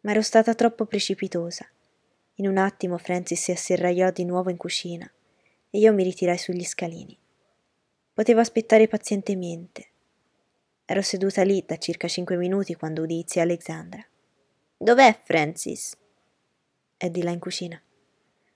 Ma 0.00 0.12
ero 0.12 0.22
stata 0.22 0.54
troppo 0.54 0.86
precipitosa. 0.86 1.68
In 2.36 2.48
un 2.48 2.56
attimo 2.56 2.96
Francis 2.96 3.42
si 3.42 3.50
asserraiò 3.50 4.10
di 4.10 4.24
nuovo 4.24 4.48
in 4.48 4.56
cucina 4.56 5.06
e 5.68 5.78
io 5.78 5.92
mi 5.92 6.02
ritirai 6.02 6.38
sugli 6.38 6.64
scalini. 6.64 7.14
Potevo 8.14 8.40
aspettare 8.40 8.88
pazientemente. 8.88 9.86
Ero 10.86 11.02
seduta 11.02 11.42
lì 11.42 11.62
da 11.66 11.76
circa 11.76 12.08
cinque 12.08 12.38
minuti 12.38 12.74
quando 12.74 13.02
udì 13.02 13.22
zia 13.26 13.42
Alexandra. 13.42 14.02
Dov'è 14.78 15.20
Francis? 15.24 15.94
È 16.96 17.10
di 17.10 17.22
là 17.22 17.32
in 17.32 17.38
cucina. 17.38 17.78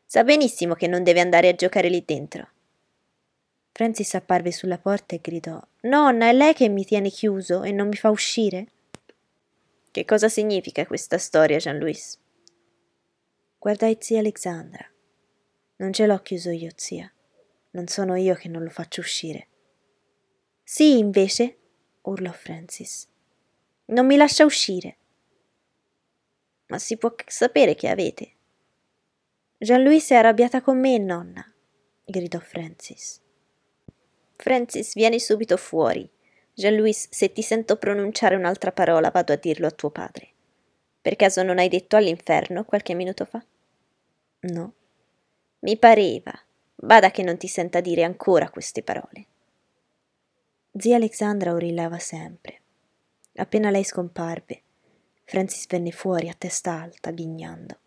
Sa 0.07 0.25
benissimo 0.25 0.73
che 0.73 0.87
non 0.87 1.03
deve 1.03 1.21
andare 1.21 1.49
a 1.49 1.55
giocare 1.55 1.91
lì 1.91 2.03
dentro. 2.03 2.49
Francis 3.79 4.13
apparve 4.15 4.51
sulla 4.51 4.79
porta 4.79 5.15
e 5.15 5.21
gridò 5.23 5.65
Nonna, 5.83 6.29
è 6.29 6.33
lei 6.33 6.53
che 6.53 6.69
mi 6.69 6.85
tiene 6.85 7.11
chiuso 7.11 7.63
e 7.63 7.71
non 7.71 7.87
mi 7.87 7.95
fa 7.95 8.11
uscire? 8.11 8.67
Che 9.93 10.05
cosa 10.05 10.29
significa 10.29 10.85
questa 10.85 11.17
storia, 11.17 11.59
Jean-Louis? 11.59 12.19
Guardai 13.57 13.97
zia 14.01 14.19
Alexandra. 14.19 14.85
Non 15.77 15.93
ce 15.93 16.07
l'ho 16.07 16.19
chiuso 16.19 16.51
io, 16.51 16.73
zia. 16.75 17.09
Non 17.71 17.87
sono 17.87 18.17
io 18.17 18.35
che 18.35 18.49
non 18.49 18.65
lo 18.65 18.71
faccio 18.71 19.01
uscire. 19.01 19.47
Sì, 20.65 20.99
invece, 20.99 21.59
urlò 22.03 22.33
Francis. 22.33 23.07
Non 23.85 24.07
mi 24.07 24.17
lascia 24.17 24.45
uscire. 24.45 24.97
Ma 26.67 26.81
si 26.81 26.97
può 26.97 27.15
sapere 27.29 27.77
che 27.77 27.87
avete? 27.87 28.33
Jean-Louis 29.57 30.11
è 30.11 30.17
arrabbiata 30.17 30.63
con 30.63 30.81
me, 30.81 30.99
nonna, 30.99 31.49
gridò 32.05 32.41
Francis. 32.41 33.21
Francis, 34.41 34.95
vieni 34.95 35.19
subito 35.19 35.57
fuori. 35.57 36.09
Jean-Louis, 36.55 37.09
se 37.11 37.33
ti 37.33 37.43
sento 37.43 37.77
pronunciare 37.77 38.37
un'altra 38.37 38.71
parola, 38.71 39.11
vado 39.11 39.33
a 39.33 39.37
dirlo 39.37 39.67
a 39.67 39.73
tuo 39.73 39.91
padre. 39.91 40.29
Per 41.03 41.17
caso 41.17 41.43
non 41.43 41.59
hai 41.59 41.69
detto 41.69 41.97
all'inferno 41.97 42.65
qualche 42.65 42.95
minuto 42.95 43.25
fa? 43.25 43.45
No. 44.41 44.73
Mi 45.61 45.77
pareva. 45.77 46.33
Bada 46.77 47.11
che 47.11 47.25
non 47.25 47.37
ti 47.37 47.49
senta 47.49 47.81
dire 47.81 48.05
ancora 48.05 48.49
queste 48.49 48.85
parole. 48.85 49.27
Zia 50.79 50.95
Alexandra 50.95 51.53
orillava 51.53 51.99
sempre. 51.99 52.61
Appena 53.35 53.71
lei 53.71 53.83
scomparve, 53.83 54.63
Francis 55.25 55.67
venne 55.67 55.91
fuori 55.91 56.29
a 56.29 56.35
testa 56.39 56.81
alta, 56.81 57.11
ghignando. 57.11 57.79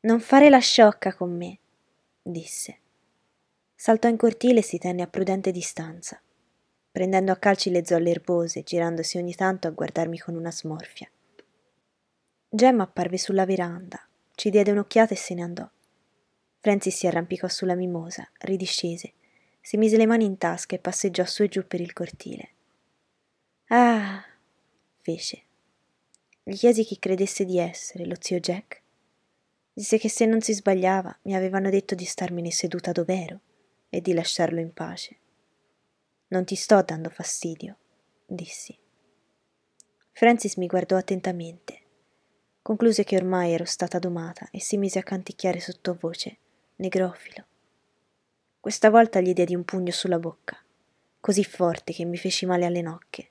Non 0.00 0.20
fare 0.20 0.50
la 0.50 0.58
sciocca 0.58 1.14
con 1.14 1.34
me, 1.34 1.58
disse. 2.20 2.78
Saltò 3.82 4.08
in 4.08 4.18
cortile 4.18 4.58
e 4.58 4.62
si 4.62 4.76
tenne 4.76 5.00
a 5.00 5.06
prudente 5.06 5.50
distanza, 5.50 6.20
prendendo 6.92 7.32
a 7.32 7.36
calci 7.36 7.70
le 7.70 7.82
zolle 7.82 8.10
erbose, 8.10 8.62
girandosi 8.62 9.16
ogni 9.16 9.34
tanto 9.34 9.68
a 9.68 9.70
guardarmi 9.70 10.18
con 10.18 10.34
una 10.34 10.52
smorfia. 10.52 11.10
Gemma 12.46 12.82
apparve 12.82 13.16
sulla 13.16 13.46
veranda, 13.46 14.06
ci 14.34 14.50
diede 14.50 14.72
un'occhiata 14.72 15.14
e 15.14 15.16
se 15.16 15.32
ne 15.32 15.42
andò. 15.42 15.66
Francis 16.58 16.94
si 16.94 17.06
arrampicò 17.06 17.48
sulla 17.48 17.74
mimosa, 17.74 18.30
ridiscese, 18.40 19.14
si 19.62 19.78
mise 19.78 19.96
le 19.96 20.04
mani 20.04 20.26
in 20.26 20.36
tasca 20.36 20.76
e 20.76 20.78
passeggiò 20.78 21.24
su 21.24 21.44
e 21.44 21.48
giù 21.48 21.66
per 21.66 21.80
il 21.80 21.94
cortile. 21.94 22.48
Ah, 23.68 24.22
fece. 25.00 25.42
Gli 26.42 26.54
chiesi 26.54 26.84
chi 26.84 26.98
credesse 26.98 27.46
di 27.46 27.58
essere, 27.58 28.04
lo 28.04 28.16
zio 28.20 28.40
Jack. 28.40 28.82
Disse 29.72 29.96
che 29.96 30.10
se 30.10 30.26
non 30.26 30.42
si 30.42 30.52
sbagliava 30.52 31.20
mi 31.22 31.34
avevano 31.34 31.70
detto 31.70 31.94
di 31.94 32.04
starmene 32.04 32.50
seduta 32.50 32.92
dov'ero 32.92 33.40
e 33.90 34.00
di 34.00 34.14
lasciarlo 34.14 34.60
in 34.60 34.72
pace. 34.72 35.18
Non 36.28 36.44
ti 36.44 36.54
sto 36.54 36.80
dando 36.82 37.10
fastidio, 37.10 37.76
dissi. 38.24 38.78
Francis 40.12 40.56
mi 40.56 40.66
guardò 40.66 40.96
attentamente. 40.96 41.78
Concluse 42.62 43.04
che 43.04 43.16
ormai 43.16 43.52
ero 43.52 43.64
stata 43.64 43.98
domata 43.98 44.48
e 44.50 44.60
si 44.60 44.76
mise 44.76 44.98
a 44.98 45.02
canticchiare 45.02 45.60
sottovoce, 45.60 46.38
negrofilo. 46.76 47.44
Questa 48.60 48.90
volta 48.90 49.20
gli 49.20 49.32
diedi 49.32 49.54
un 49.54 49.64
pugno 49.64 49.90
sulla 49.90 50.18
bocca, 50.18 50.62
così 51.18 51.42
forte 51.42 51.92
che 51.92 52.04
mi 52.04 52.16
feci 52.16 52.46
male 52.46 52.66
alle 52.66 52.82
nocche. 52.82 53.28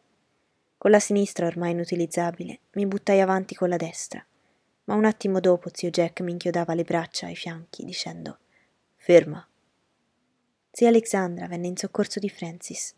Con 0.77 0.91
la 0.91 0.99
sinistra, 0.99 1.45
ormai 1.45 1.71
inutilizzabile, 1.71 2.59
mi 2.71 2.85
buttai 2.85 3.21
avanti 3.21 3.53
con 3.53 3.69
la 3.69 3.77
destra, 3.77 4.25
ma 4.85 4.95
un 4.95 5.05
attimo 5.05 5.39
dopo 5.39 5.69
zio 5.71 5.91
Jack 5.91 6.21
mi 6.21 6.31
inchiodava 6.31 6.73
le 6.73 6.83
braccia 6.83 7.27
ai 7.27 7.35
fianchi, 7.35 7.85
dicendo 7.85 8.39
Ferma. 8.95 9.47
Zia 10.79 10.87
Alexandra 10.87 11.45
venne 11.47 11.67
in 11.67 11.75
soccorso 11.75 12.19
di 12.19 12.29
Francis, 12.29 12.95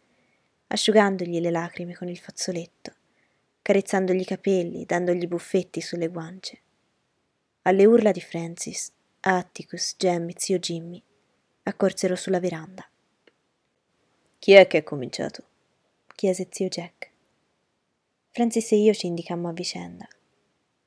asciugandogli 0.67 1.39
le 1.39 1.50
lacrime 1.50 1.96
con 1.96 2.10
il 2.10 2.20
fazzoletto, 2.20 2.94
carezzandogli 3.63 4.20
i 4.20 4.26
capelli, 4.26 4.86
dandogli 4.86 5.26
buffetti 5.26 5.82
sulle 5.82 6.08
guance. 6.10 6.62
Alle 7.63 7.86
urla 7.86 8.12
di 8.12 8.22
Francis, 8.22 8.91
Atticus, 9.22 9.96
Jem 9.98 10.30
e 10.30 10.34
zio 10.38 10.60
Jimmy 10.60 11.02
accorsero 11.63 12.15
sulla 12.15 12.39
veranda. 12.39 12.88
Chi 14.38 14.52
è 14.52 14.67
che 14.67 14.78
è 14.78 14.84
cominciato? 14.84 15.44
chiese 16.13 16.50
zio 16.52 16.67
Jack. 16.67 17.10
Francis 18.30 18.74
e 18.74 18.76
io 18.76 18.94
ci 18.94 19.08
indicammo 19.08 19.50
a 19.50 19.54
vicenda. 19.54 20.08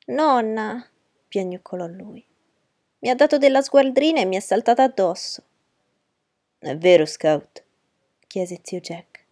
Nonna, 0.07 0.89
piagnucolò 1.27 1.89
lui. 1.89 2.25
Mi 3.01 3.11
ha 3.11 3.17
dato 3.17 3.37
della 3.37 3.63
sgualdrina 3.63 4.21
e 4.21 4.27
mi 4.27 4.37
è 4.37 4.41
saltata 4.41 4.85
addosso. 4.85 5.47
È 6.65 6.79
vero, 6.79 7.05
Scout? 7.05 7.63
chiese 8.27 8.59
zio 8.63 8.81
Jack. 8.81 9.23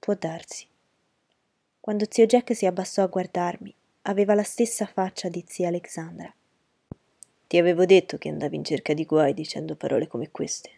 Può 0.00 0.14
darsi. 0.14 0.66
Quando 1.78 2.04
zio 2.10 2.26
Jack 2.26 2.52
si 2.52 2.66
abbassò 2.66 3.04
a 3.04 3.06
guardarmi, 3.06 3.72
aveva 4.02 4.34
la 4.34 4.42
stessa 4.42 4.86
faccia 4.86 5.28
di 5.28 5.44
zia 5.46 5.68
Alexandra. 5.68 6.34
Ti 7.46 7.58
avevo 7.58 7.84
detto 7.84 8.18
che 8.18 8.28
andavi 8.28 8.56
in 8.56 8.64
cerca 8.64 8.92
di 8.92 9.04
guai 9.04 9.32
dicendo 9.34 9.76
parole 9.76 10.08
come 10.08 10.32
queste. 10.32 10.70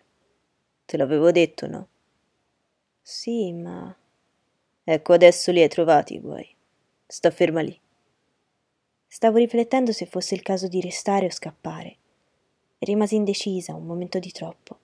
Te 0.85 0.99
l'avevo 0.99 1.31
detto, 1.31 1.67
no? 1.67 1.89
Sì, 3.01 3.55
ma. 3.55 3.97
Ecco, 4.85 5.13
adesso 5.15 5.51
li 5.51 5.63
hai 5.63 5.69
trovati 5.69 6.17
i 6.17 6.21
guai. 6.21 6.55
Sta 7.07 7.31
ferma 7.31 7.63
lì. 7.63 7.81
Stavo 9.07 9.39
riflettendo 9.39 9.93
se 9.93 10.05
fosse 10.05 10.35
il 10.35 10.43
caso 10.43 10.69
di 10.69 10.83
restare 10.83 11.25
o 11.25 11.31
scappare. 11.31 11.97
Rimasi 12.81 13.15
indecisa 13.15 13.75
un 13.75 13.87
momento 13.87 14.19
di 14.19 14.31
troppo. 14.31 14.82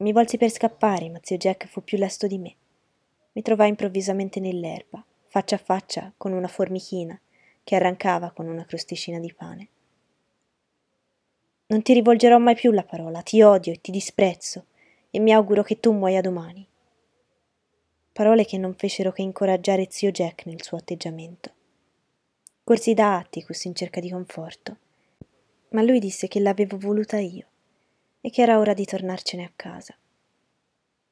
Mi 0.00 0.12
volsi 0.12 0.36
per 0.36 0.50
scappare, 0.50 1.08
ma 1.08 1.18
zio 1.20 1.36
Jack 1.36 1.66
fu 1.66 1.82
più 1.82 1.98
lesto 1.98 2.28
di 2.28 2.38
me. 2.38 2.54
Mi 3.32 3.42
trovai 3.42 3.68
improvvisamente 3.68 4.38
nell'erba, 4.38 5.04
faccia 5.26 5.56
a 5.56 5.58
faccia 5.58 6.12
con 6.16 6.30
una 6.30 6.46
formichina 6.46 7.20
che 7.64 7.74
arrancava 7.74 8.30
con 8.30 8.46
una 8.46 8.64
crosticina 8.64 9.18
di 9.18 9.32
pane. 9.32 9.68
Non 11.66 11.82
ti 11.82 11.94
rivolgerò 11.94 12.38
mai 12.38 12.54
più 12.54 12.70
la 12.70 12.84
parola, 12.84 13.22
ti 13.22 13.42
odio 13.42 13.72
e 13.72 13.80
ti 13.80 13.90
disprezzo, 13.90 14.66
e 15.10 15.18
mi 15.18 15.32
auguro 15.32 15.64
che 15.64 15.80
tu 15.80 15.92
muoia 15.92 16.20
domani. 16.20 16.64
Parole 18.12 18.44
che 18.44 18.56
non 18.56 18.74
fecero 18.74 19.10
che 19.10 19.22
incoraggiare 19.22 19.88
zio 19.90 20.12
Jack 20.12 20.46
nel 20.46 20.62
suo 20.62 20.76
atteggiamento. 20.76 21.52
Corsi 22.62 22.94
da 22.94 23.16
Atticus 23.16 23.64
in 23.64 23.74
cerca 23.74 23.98
di 23.98 24.10
conforto, 24.10 24.76
ma 25.70 25.82
lui 25.82 25.98
disse 25.98 26.28
che 26.28 26.38
l'avevo 26.38 26.78
voluta 26.78 27.18
io 27.18 27.47
e 28.28 28.30
che 28.30 28.42
era 28.42 28.58
ora 28.58 28.74
di 28.74 28.84
tornarcene 28.84 29.42
a 29.42 29.50
casa. 29.56 29.96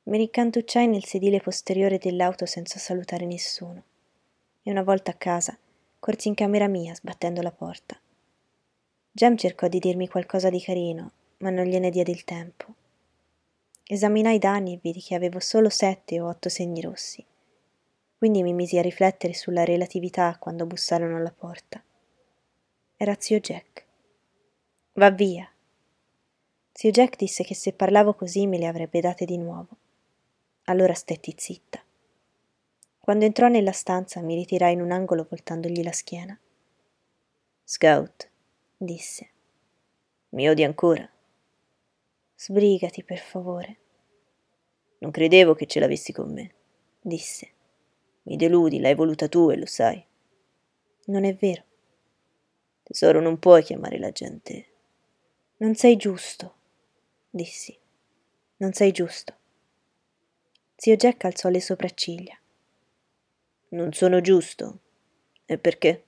Mi 0.03 0.19
ricantucciai 0.19 0.87
nel 0.87 1.05
sedile 1.05 1.41
posteriore 1.41 1.97
dell'auto 1.97 2.45
senza 2.45 2.79
salutare 2.79 3.25
nessuno 3.25 3.83
e 4.63 4.71
una 4.71 4.83
volta 4.83 5.13
a 5.13 5.15
casa 5.15 5.57
corsi 5.99 6.29
in 6.29 6.35
camera 6.35 6.69
mia 6.69 6.95
sbattendo 6.95 7.41
la 7.41 7.51
porta. 7.51 7.99
Jem 9.13 9.35
cercò 9.35 9.67
di 9.67 9.79
dirmi 9.79 10.09
qualcosa 10.09 10.51
di 10.51 10.61
carino, 10.61 11.13
ma 11.39 11.49
non 11.49 11.65
gliene 11.65 11.89
diede 11.89 12.11
il 12.11 12.23
tempo. 12.25 12.67
Esaminai 13.83 14.35
i 14.35 14.39
danni 14.39 14.75
e 14.75 14.81
vidi 14.83 15.01
che 15.01 15.15
avevo 15.15 15.41
solo 15.41 15.71
sette 15.71 16.21
o 16.21 16.29
otto 16.29 16.51
segni 16.51 16.83
rossi. 16.83 17.25
Quindi 18.19 18.43
mi 18.43 18.53
misi 18.53 18.77
a 18.77 18.83
riflettere 18.83 19.33
sulla 19.33 19.65
relatività 19.65 20.37
quando 20.39 20.67
bussarono 20.67 21.17
alla 21.17 21.33
porta. 21.33 21.83
Era 22.95 23.17
zio 23.19 23.41
Jack. 23.41 23.87
Va 24.93 25.11
via, 25.11 25.51
Zio 26.79 26.91
Jack 26.91 27.17
disse 27.17 27.43
che 27.43 27.55
se 27.55 27.73
parlavo 27.73 28.13
così 28.13 28.47
me 28.47 28.59
le 28.59 28.67
avrebbe 28.67 29.01
date 29.01 29.25
di 29.25 29.39
nuovo. 29.39 29.69
Allora 30.65 30.93
stetti 30.93 31.33
zitta. 31.35 31.83
Quando 33.01 33.25
entrò 33.25 33.49
nella 33.49 33.73
stanza 33.73 34.21
mi 34.21 34.35
ritirai 34.35 34.75
in 34.75 34.83
un 34.83 34.91
angolo 34.91 35.27
voltandogli 35.27 35.83
la 35.83 35.93
schiena. 35.93 36.39
Scout, 37.65 38.31
disse. 38.77 39.31
Mi 40.31 40.51
odi 40.51 40.65
ancora? 40.65 41.11
Sbrigati, 42.35 43.03
per 43.05 43.21
favore. 43.21 43.77
Non 44.99 45.11
credevo 45.11 45.55
che 45.55 45.65
ce 45.65 45.81
l'avessi 45.81 46.13
con 46.13 46.31
me, 46.31 46.53
disse. 47.01 47.49
Mi 48.25 48.37
deludi, 48.37 48.81
l'hai 48.81 48.95
voluta 48.95 49.29
tu 49.29 49.49
e 49.49 49.57
lo 49.57 49.65
sai. 49.65 50.05
Non 51.07 51.25
è 51.25 51.35
vero. 51.35 51.65
Tesoro, 52.83 53.23
non 53.23 53.39
puoi 53.39 53.63
chiamare 53.63 53.99
la 53.99 54.11
gente. 54.11 54.67
Non 55.57 55.75
sei 55.75 55.97
giusto 55.97 56.56
dissi. 57.37 57.79
Non 58.57 58.73
sei 58.73 58.91
giusto. 58.91 59.35
Zio 60.75 60.97
Jack 60.97 61.25
alzò 61.25 61.49
le 61.49 61.61
sopracciglia. 61.61 62.37
Non 63.69 63.93
sono 63.93 64.21
giusto? 64.21 64.81
E 65.47 65.59
perché? 65.59 66.05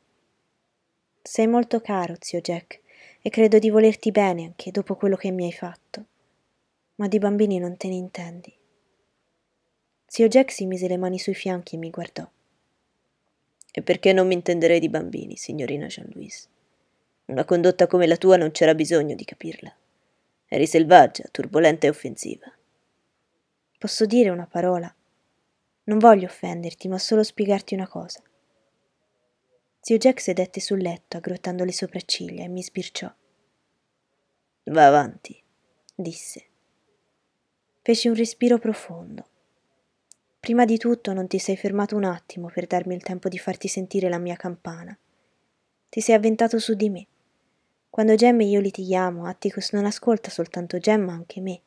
Sei 1.23 1.47
molto 1.47 1.81
caro, 1.81 2.17
zio 2.19 2.41
Jack, 2.41 2.81
e 3.21 3.31
credo 3.31 3.59
di 3.59 3.71
volerti 3.71 4.11
bene 4.11 4.45
anche 4.45 4.71
dopo 4.71 4.97
quello 4.97 5.17
che 5.17 5.31
mi 5.31 5.45
hai 5.45 5.53
fatto. 5.53 6.05
Ma 6.97 7.07
di 7.07 7.19
bambini 7.19 7.59
non 7.59 7.77
te 7.77 7.88
ne 7.88 7.95
intendi. 7.95 8.53
Zio 10.07 10.27
Jack 10.27 10.51
si 10.51 10.67
mise 10.67 10.88
le 10.88 10.97
mani 10.97 11.19
sui 11.19 11.35
fianchi 11.35 11.77
e 11.77 11.79
mi 11.79 11.91
guardò. 11.91 12.29
E 13.71 13.83
perché 13.83 14.12
non 14.12 14.27
mi 14.27 14.35
intenderei 14.35 14.81
di 14.81 14.88
bambini, 14.88 15.37
signorina 15.37 15.87
Jean-Louise? 15.87 16.49
Una 17.27 17.45
condotta 17.45 17.87
come 17.87 18.07
la 18.07 18.17
tua 18.17 18.37
non 18.37 18.51
c'era 18.51 18.75
bisogno 18.75 19.14
di 19.14 19.25
capirla. 19.25 19.75
Eri 20.50 20.66
selvaggia, 20.66 21.28
turbolenta 21.30 21.87
e 21.87 21.90
offensiva. 21.90 22.50
Posso 23.78 24.06
dire 24.06 24.30
una 24.30 24.46
parola? 24.46 24.92
Non 25.84 25.98
voglio 25.98 26.24
offenderti, 26.24 26.88
ma 26.88 26.98
solo 26.98 27.22
spiegarti 27.22 27.74
una 27.74 27.87
cosa. 27.87 28.22
Zio 29.80 29.98
Jack 29.98 30.20
sedette 30.20 30.61
sul 30.61 30.80
letto, 30.80 31.18
aggrottando 31.18 31.64
le 31.64 31.72
sopracciglia, 31.72 32.44
e 32.44 32.48
mi 32.48 32.62
sbirciò. 32.62 33.14
Va 34.64 34.87
avanti, 34.87 35.38
disse. 35.94 36.46
Feci 37.82 38.08
un 38.08 38.14
respiro 38.14 38.58
profondo. 38.58 39.26
Prima 40.40 40.64
di 40.64 40.78
tutto 40.78 41.12
non 41.12 41.26
ti 41.26 41.38
sei 41.38 41.58
fermato 41.58 41.94
un 41.94 42.04
attimo 42.04 42.48
per 42.48 42.66
darmi 42.66 42.94
il 42.94 43.02
tempo 43.02 43.28
di 43.28 43.38
farti 43.38 43.68
sentire 43.68 44.08
la 44.08 44.18
mia 44.18 44.37
campana. 44.37 44.98
Ti 45.90 46.00
sei 46.00 46.14
avventato 46.14 46.58
su 46.58 46.74
di 46.74 46.88
me. 46.88 47.06
Quando 47.90 48.14
Gemma 48.14 48.42
e 48.42 48.46
io 48.46 48.61
litighiamo, 48.61 49.27
Atticus 49.27 49.72
non 49.72 49.85
ascolta 49.85 50.31
soltanto 50.31 50.79
Gemma, 50.79 51.07
ma 51.07 51.12
anche 51.12 51.40
me. 51.40 51.61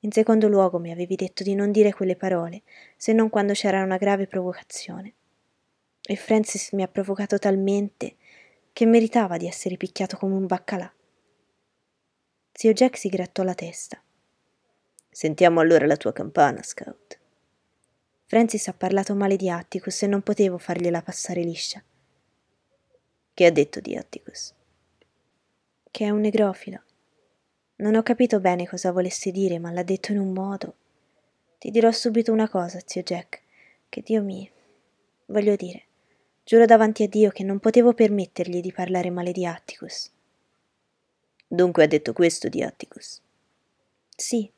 In 0.00 0.12
secondo 0.12 0.48
luogo 0.48 0.78
mi 0.78 0.90
avevi 0.90 1.16
detto 1.16 1.42
di 1.42 1.54
non 1.54 1.70
dire 1.70 1.92
quelle 1.92 2.16
parole, 2.16 2.62
se 2.96 3.12
non 3.12 3.30
quando 3.30 3.52
c'era 3.52 3.82
una 3.82 3.96
grave 3.96 4.26
provocazione. 4.26 5.14
E 6.02 6.16
Francis 6.16 6.72
mi 6.72 6.82
ha 6.82 6.88
provocato 6.88 7.38
talmente 7.38 8.16
che 8.72 8.84
meritava 8.84 9.36
di 9.36 9.46
essere 9.46 9.76
picchiato 9.76 10.16
come 10.16 10.34
un 10.34 10.46
baccalà. 10.46 10.92
Zio 12.52 12.72
Jack 12.72 12.98
si 12.98 13.08
grattò 13.08 13.42
la 13.42 13.54
testa. 13.54 14.02
Sentiamo 15.08 15.60
allora 15.60 15.86
la 15.86 15.96
tua 15.96 16.12
campana, 16.12 16.62
Scout. 16.62 17.18
Francis 18.26 18.68
ha 18.68 18.74
parlato 18.74 19.14
male 19.14 19.36
di 19.36 19.48
Atticus 19.48 20.02
e 20.02 20.06
non 20.06 20.22
potevo 20.22 20.58
fargliela 20.58 21.02
passare 21.02 21.42
liscia. 21.42 21.82
Che 23.32 23.46
ha 23.46 23.50
detto 23.50 23.80
di 23.80 23.96
Atticus? 23.96 24.52
Che 25.94 26.04
è 26.04 26.10
un 26.10 26.22
negrofilo. 26.22 26.82
Non 27.76 27.94
ho 27.94 28.02
capito 28.02 28.40
bene 28.40 28.66
cosa 28.66 28.90
volesse 28.90 29.30
dire, 29.30 29.60
ma 29.60 29.70
l'ha 29.70 29.84
detto 29.84 30.10
in 30.10 30.18
un 30.18 30.32
modo. 30.32 30.74
Ti 31.56 31.70
dirò 31.70 31.92
subito 31.92 32.32
una 32.32 32.48
cosa, 32.48 32.80
zio 32.84 33.04
Jack, 33.04 33.42
che 33.88 34.02
Dio 34.04 34.20
mi... 34.20 34.50
voglio 35.26 35.54
dire, 35.54 35.84
giuro 36.42 36.64
davanti 36.64 37.04
a 37.04 37.08
Dio 37.08 37.30
che 37.30 37.44
non 37.44 37.60
potevo 37.60 37.94
permettergli 37.94 38.60
di 38.60 38.72
parlare 38.72 39.10
male 39.10 39.30
di 39.30 39.46
Atticus. 39.46 40.10
Dunque 41.46 41.84
ha 41.84 41.86
detto 41.86 42.12
questo 42.12 42.48
di 42.48 42.60
Atticus? 42.60 43.20
Sì, 44.16 44.50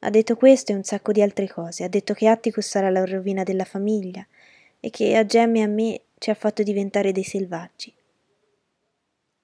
ha 0.00 0.10
detto 0.10 0.36
questo 0.36 0.72
e 0.72 0.74
un 0.74 0.84
sacco 0.84 1.12
di 1.12 1.22
altre 1.22 1.48
cose. 1.48 1.84
Ha 1.84 1.88
detto 1.88 2.12
che 2.12 2.28
Atticus 2.28 2.66
sarà 2.66 2.90
la 2.90 3.06
rovina 3.06 3.42
della 3.42 3.64
famiglia 3.64 4.26
e 4.80 4.90
che 4.90 5.16
a 5.16 5.24
Gemma 5.24 5.60
e 5.60 5.62
a 5.62 5.66
me 5.66 6.00
ci 6.18 6.28
ha 6.28 6.34
fatto 6.34 6.62
diventare 6.62 7.10
dei 7.10 7.24
selvaggi. 7.24 7.90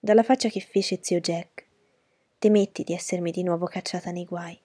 Dalla 0.02 0.22
faccia 0.22 0.48
che 0.48 0.60
fece 0.60 0.98
zio 1.02 1.20
Jack, 1.20 1.66
temetti 2.38 2.84
di 2.84 2.94
essermi 2.94 3.30
di 3.30 3.42
nuovo 3.42 3.66
cacciata 3.66 4.10
nei 4.10 4.24
guai. 4.24 4.58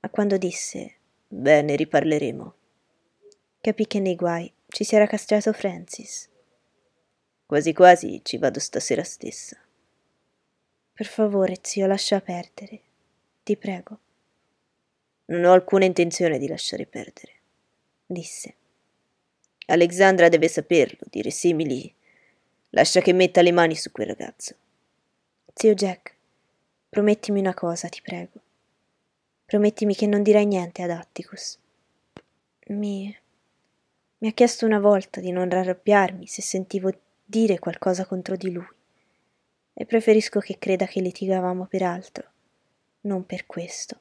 Ma 0.00 0.10
quando 0.10 0.36
disse 0.36 0.96
Bene, 1.28 1.76
riparleremo, 1.76 2.54
capì 3.60 3.86
che 3.86 4.00
nei 4.00 4.16
guai 4.16 4.52
ci 4.66 4.82
si 4.82 4.96
era 4.96 5.06
castrato 5.06 5.52
Francis. 5.52 6.28
Quasi 7.46 7.72
quasi 7.72 8.20
ci 8.24 8.36
vado 8.36 8.58
stasera 8.58 9.04
stessa. 9.04 9.56
Per 10.92 11.06
favore, 11.06 11.60
zio, 11.62 11.86
lascia 11.86 12.20
perdere. 12.20 12.80
Ti 13.44 13.56
prego. 13.56 13.98
Non 15.26 15.44
ho 15.44 15.52
alcuna 15.52 15.84
intenzione 15.84 16.38
di 16.38 16.48
lasciare 16.48 16.86
perdere, 16.86 17.32
disse. 18.04 18.56
Alexandra 19.66 20.28
deve 20.28 20.48
saperlo, 20.48 21.06
dire 21.08 21.30
simili. 21.30 21.94
Lascia 22.74 23.02
che 23.02 23.12
metta 23.12 23.42
le 23.42 23.52
mani 23.52 23.76
su 23.76 23.92
quel 23.92 24.06
ragazzo. 24.06 24.54
Zio 25.52 25.74
Jack, 25.74 26.14
promettimi 26.88 27.38
una 27.38 27.52
cosa, 27.52 27.88
ti 27.88 28.00
prego. 28.00 28.40
Promettimi 29.44 29.94
che 29.94 30.06
non 30.06 30.22
dirai 30.22 30.46
niente 30.46 30.82
ad 30.82 30.88
Atticus. 30.88 31.58
Mi... 32.68 33.14
mi 34.18 34.28
ha 34.28 34.32
chiesto 34.32 34.64
una 34.64 34.78
volta 34.78 35.20
di 35.20 35.30
non 35.32 35.52
arrabbiarmi 35.52 36.26
se 36.26 36.40
sentivo 36.40 36.90
dire 37.22 37.58
qualcosa 37.58 38.06
contro 38.06 38.36
di 38.36 38.50
lui 38.50 38.66
e 39.74 39.84
preferisco 39.84 40.40
che 40.40 40.56
creda 40.58 40.86
che 40.86 41.02
litigavamo 41.02 41.66
per 41.66 41.82
altro, 41.82 42.30
non 43.02 43.26
per 43.26 43.44
questo. 43.44 44.00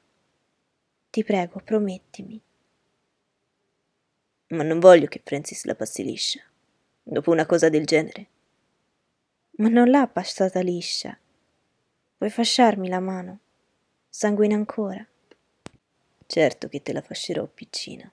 Ti 1.09 1.25
prego, 1.25 1.59
promettimi. 1.59 2.41
Ma 4.47 4.63
non 4.63 4.79
voglio 4.79 5.07
che 5.07 5.21
Francis 5.21 5.65
la 5.65 5.75
passi 5.75 6.05
liscia, 6.05 6.41
dopo 7.03 7.31
una 7.31 7.45
cosa 7.45 7.67
del 7.67 7.85
genere. 7.85 8.27
Ma 9.61 9.67
non 9.67 9.91
l'ha 9.91 10.07
passata 10.07 10.59
liscia. 10.61 11.15
Vuoi 12.17 12.31
fasciarmi 12.31 12.89
la 12.89 12.99
mano? 12.99 13.39
Sanguina 14.09 14.55
ancora. 14.55 15.05
Certo 16.25 16.67
che 16.67 16.81
te 16.81 16.91
la 16.93 17.03
fascerò, 17.03 17.45
piccina. 17.45 18.11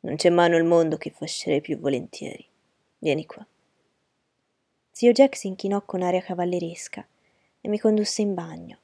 Non 0.00 0.16
c'è 0.16 0.28
mano 0.28 0.56
al 0.56 0.64
mondo 0.64 0.98
che 0.98 1.08
fascerei 1.08 1.62
più 1.62 1.78
volentieri. 1.78 2.46
Vieni 2.98 3.24
qua. 3.24 3.46
Zio 4.90 5.12
Jack 5.12 5.36
si 5.36 5.46
inchinò 5.46 5.80
con 5.86 6.02
aria 6.02 6.20
cavalleresca 6.20 7.06
e 7.58 7.68
mi 7.70 7.78
condusse 7.78 8.20
in 8.20 8.34
bagno. 8.34 8.78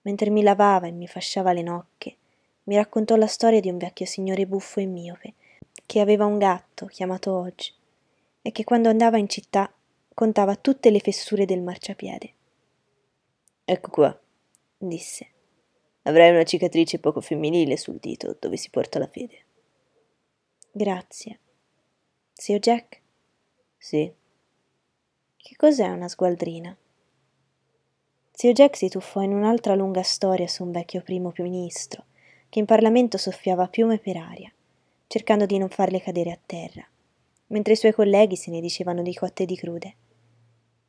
Mentre 0.00 0.30
mi 0.30 0.42
lavava 0.42 0.88
e 0.88 0.92
mi 0.92 1.06
fasciava 1.06 1.52
le 1.52 1.62
nocche, 1.62 2.16
mi 2.64 2.74
raccontò 2.74 3.14
la 3.14 3.28
storia 3.28 3.60
di 3.60 3.70
un 3.70 3.78
vecchio 3.78 4.06
signore 4.06 4.44
buffo 4.44 4.80
e 4.80 4.86
miope 4.86 5.34
che 5.86 6.00
aveva 6.00 6.24
un 6.24 6.38
gatto 6.38 6.86
chiamato 6.86 7.32
Oggi 7.32 7.72
e 8.42 8.50
che 8.50 8.64
quando 8.64 8.88
andava 8.88 9.18
in 9.18 9.28
città 9.28 9.72
contava 10.20 10.54
tutte 10.54 10.90
le 10.90 10.98
fessure 10.98 11.46
del 11.46 11.62
marciapiede. 11.62 12.34
Ecco 13.64 13.90
qua, 13.90 14.20
disse. 14.76 15.26
Avrai 16.02 16.28
una 16.28 16.42
cicatrice 16.42 16.98
poco 16.98 17.22
femminile 17.22 17.78
sul 17.78 17.96
dito 17.98 18.36
dove 18.38 18.58
si 18.58 18.68
porta 18.68 18.98
la 18.98 19.06
fede. 19.06 19.38
Grazie. 20.70 21.38
Zio 22.34 22.58
Jack? 22.58 23.00
Sì. 23.78 24.12
Che 25.38 25.56
cos'è 25.56 25.88
una 25.88 26.06
sgualdrina? 26.08 26.76
Zio 28.30 28.52
Jack 28.52 28.76
si 28.76 28.90
tuffò 28.90 29.22
in 29.22 29.32
un'altra 29.32 29.74
lunga 29.74 30.02
storia 30.02 30.46
su 30.48 30.64
un 30.64 30.70
vecchio 30.70 31.00
primo 31.00 31.32
ministro 31.38 32.04
che 32.50 32.58
in 32.58 32.66
Parlamento 32.66 33.16
soffiava 33.16 33.68
piume 33.68 33.98
per 33.98 34.18
aria, 34.18 34.52
cercando 35.06 35.46
di 35.46 35.56
non 35.56 35.70
farle 35.70 35.98
cadere 36.02 36.30
a 36.30 36.38
terra, 36.44 36.86
mentre 37.46 37.72
i 37.72 37.76
suoi 37.76 37.94
colleghi 37.94 38.36
se 38.36 38.50
ne 38.50 38.60
dicevano 38.60 39.00
di 39.00 39.14
cotte 39.14 39.44
e 39.44 39.46
di 39.46 39.56
crude. 39.56 39.94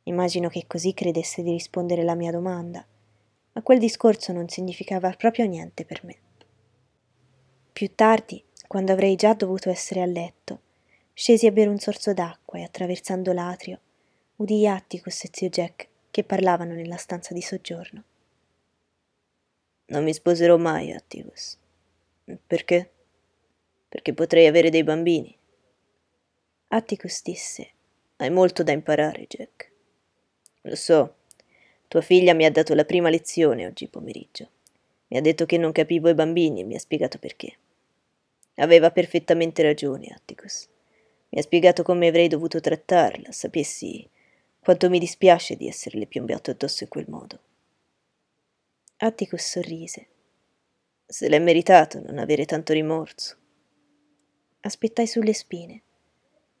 Immagino 0.04 0.48
che 0.48 0.64
così 0.66 0.94
credesse 0.94 1.42
di 1.42 1.50
rispondere 1.50 2.00
alla 2.00 2.14
mia 2.14 2.30
domanda, 2.30 2.84
ma 3.52 3.62
quel 3.62 3.78
discorso 3.78 4.32
non 4.32 4.48
significava 4.48 5.10
proprio 5.12 5.46
niente 5.46 5.84
per 5.84 6.04
me. 6.04 6.16
Più 7.72 7.94
tardi, 7.94 8.42
quando 8.66 8.92
avrei 8.92 9.16
già 9.16 9.34
dovuto 9.34 9.70
essere 9.70 10.02
a 10.02 10.06
letto, 10.06 10.60
scesi 11.12 11.46
a 11.46 11.52
bere 11.52 11.70
un 11.70 11.78
sorso 11.78 12.12
d'acqua 12.12 12.58
e 12.58 12.62
attraversando 12.62 13.32
l'atrio 13.32 13.80
udii 14.36 14.66
Atticus 14.66 15.24
e 15.24 15.30
zio 15.32 15.48
Jack 15.48 15.88
che 16.10 16.24
parlavano 16.24 16.74
nella 16.74 16.96
stanza 16.96 17.32
di 17.32 17.42
soggiorno. 17.42 18.04
Non 19.86 20.02
mi 20.04 20.12
sposerò 20.12 20.56
mai, 20.56 20.92
Atticus. 20.92 21.58
Perché? 22.46 22.90
Perché 23.88 24.14
potrei 24.14 24.46
avere 24.46 24.70
dei 24.70 24.82
bambini. 24.82 25.36
Atticus 26.68 27.22
disse: 27.22 27.70
Hai 28.16 28.30
molto 28.30 28.62
da 28.62 28.72
imparare, 28.72 29.26
Jack. 29.26 29.71
Lo 30.62 30.74
so. 30.76 31.16
Tua 31.88 32.00
figlia 32.00 32.34
mi 32.34 32.44
ha 32.44 32.50
dato 32.50 32.74
la 32.74 32.84
prima 32.84 33.10
lezione 33.10 33.66
oggi 33.66 33.88
pomeriggio. 33.88 34.48
Mi 35.08 35.18
ha 35.18 35.20
detto 35.20 35.44
che 35.44 35.58
non 35.58 35.72
capivo 35.72 36.08
i 36.08 36.14
bambini 36.14 36.60
e 36.60 36.64
mi 36.64 36.74
ha 36.74 36.78
spiegato 36.78 37.18
perché. 37.18 37.56
Aveva 38.56 38.90
perfettamente 38.90 39.62
ragione, 39.62 40.08
Atticus. 40.08 40.68
Mi 41.30 41.38
ha 41.38 41.42
spiegato 41.42 41.82
come 41.82 42.08
avrei 42.08 42.28
dovuto 42.28 42.60
trattarla, 42.60 43.32
sapessi 43.32 44.08
quanto 44.60 44.88
mi 44.88 44.98
dispiace 44.98 45.56
di 45.56 45.66
esserle 45.66 46.06
piombato 46.06 46.50
addosso 46.50 46.84
in 46.84 46.88
quel 46.88 47.06
modo. 47.08 47.40
Atticus 48.98 49.42
sorrise. 49.42 50.06
Se 51.04 51.28
l'è 51.28 51.38
meritato 51.38 52.00
non 52.00 52.18
avere 52.18 52.44
tanto 52.44 52.72
rimorso. 52.72 53.36
Aspettai 54.60 55.06
sulle 55.06 55.34
spine 55.34 55.82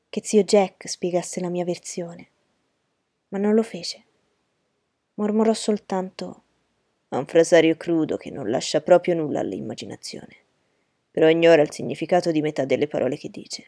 che 0.08 0.20
zio 0.22 0.42
Jack 0.42 0.88
spiegasse 0.88 1.40
la 1.40 1.48
mia 1.48 1.64
versione, 1.64 2.31
ma 3.32 3.38
non 3.38 3.54
lo 3.54 3.62
fece. 3.62 4.04
Mormorò 5.14 5.52
soltanto 5.52 6.42
un 7.08 7.26
frasario 7.26 7.76
crudo 7.76 8.16
che 8.16 8.30
non 8.30 8.48
lascia 8.48 8.80
proprio 8.80 9.14
nulla 9.14 9.40
all'immaginazione, 9.40 10.36
però 11.10 11.28
ignora 11.28 11.62
il 11.62 11.70
significato 11.70 12.30
di 12.30 12.40
metà 12.40 12.64
delle 12.64 12.86
parole 12.86 13.16
che 13.16 13.28
dice. 13.28 13.66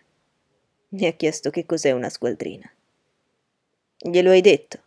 Mi 0.91 1.07
ha 1.07 1.13
chiesto 1.13 1.51
che 1.51 1.67
cos'è 1.67 1.91
una 1.91 2.09
sgualdrina. 2.09 2.71
Glielo 3.99 4.31
hai 4.31 4.41
detto? 4.41 4.83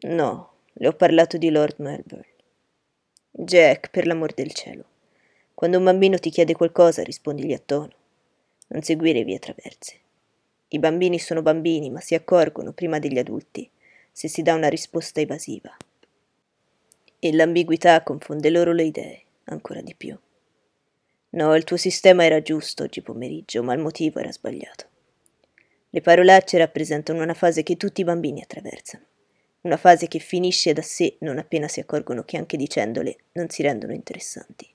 No, 0.00 0.52
le 0.72 0.88
ho 0.88 0.92
parlato 0.92 1.36
di 1.36 1.50
Lord 1.50 1.76
Melbourne. 1.78 2.26
Jack, 3.30 3.90
per 3.90 4.06
l'amor 4.06 4.34
del 4.34 4.52
cielo, 4.52 4.84
quando 5.54 5.78
un 5.78 5.84
bambino 5.84 6.18
ti 6.18 6.30
chiede 6.30 6.54
qualcosa 6.54 7.02
rispondigli 7.02 7.52
a 7.52 7.62
tono. 7.64 7.92
Non 8.68 8.82
seguire 8.82 9.22
vie 9.24 9.38
traverse. 9.38 10.00
I 10.72 10.78
bambini 10.78 11.18
sono 11.18 11.42
bambini, 11.42 11.90
ma 11.90 12.00
si 12.00 12.14
accorgono 12.14 12.72
prima 12.72 13.00
degli 13.00 13.18
adulti 13.18 13.68
se 14.12 14.28
si 14.28 14.42
dà 14.42 14.54
una 14.54 14.68
risposta 14.68 15.20
evasiva. 15.20 15.76
E 17.18 17.32
l'ambiguità 17.32 18.02
confonde 18.02 18.50
loro 18.50 18.72
le 18.72 18.84
idee, 18.84 19.22
ancora 19.44 19.80
di 19.80 19.94
più. 19.94 20.16
No, 21.30 21.54
il 21.54 21.64
tuo 21.64 21.76
sistema 21.76 22.24
era 22.24 22.40
giusto 22.40 22.84
oggi 22.84 23.02
pomeriggio, 23.02 23.62
ma 23.62 23.72
il 23.72 23.80
motivo 23.80 24.20
era 24.20 24.30
sbagliato. 24.30 24.86
Le 25.90 26.00
parolacce 26.00 26.58
rappresentano 26.58 27.22
una 27.22 27.34
fase 27.34 27.62
che 27.62 27.76
tutti 27.76 28.02
i 28.02 28.04
bambini 28.04 28.42
attraversano, 28.42 29.04
una 29.62 29.76
fase 29.76 30.06
che 30.06 30.20
finisce 30.20 30.72
da 30.72 30.82
sé 30.82 31.16
non 31.20 31.38
appena 31.38 31.66
si 31.66 31.80
accorgono 31.80 32.22
che 32.22 32.36
anche 32.36 32.56
dicendole 32.56 33.16
non 33.32 33.48
si 33.48 33.62
rendono 33.62 33.92
interessanti. 33.92 34.68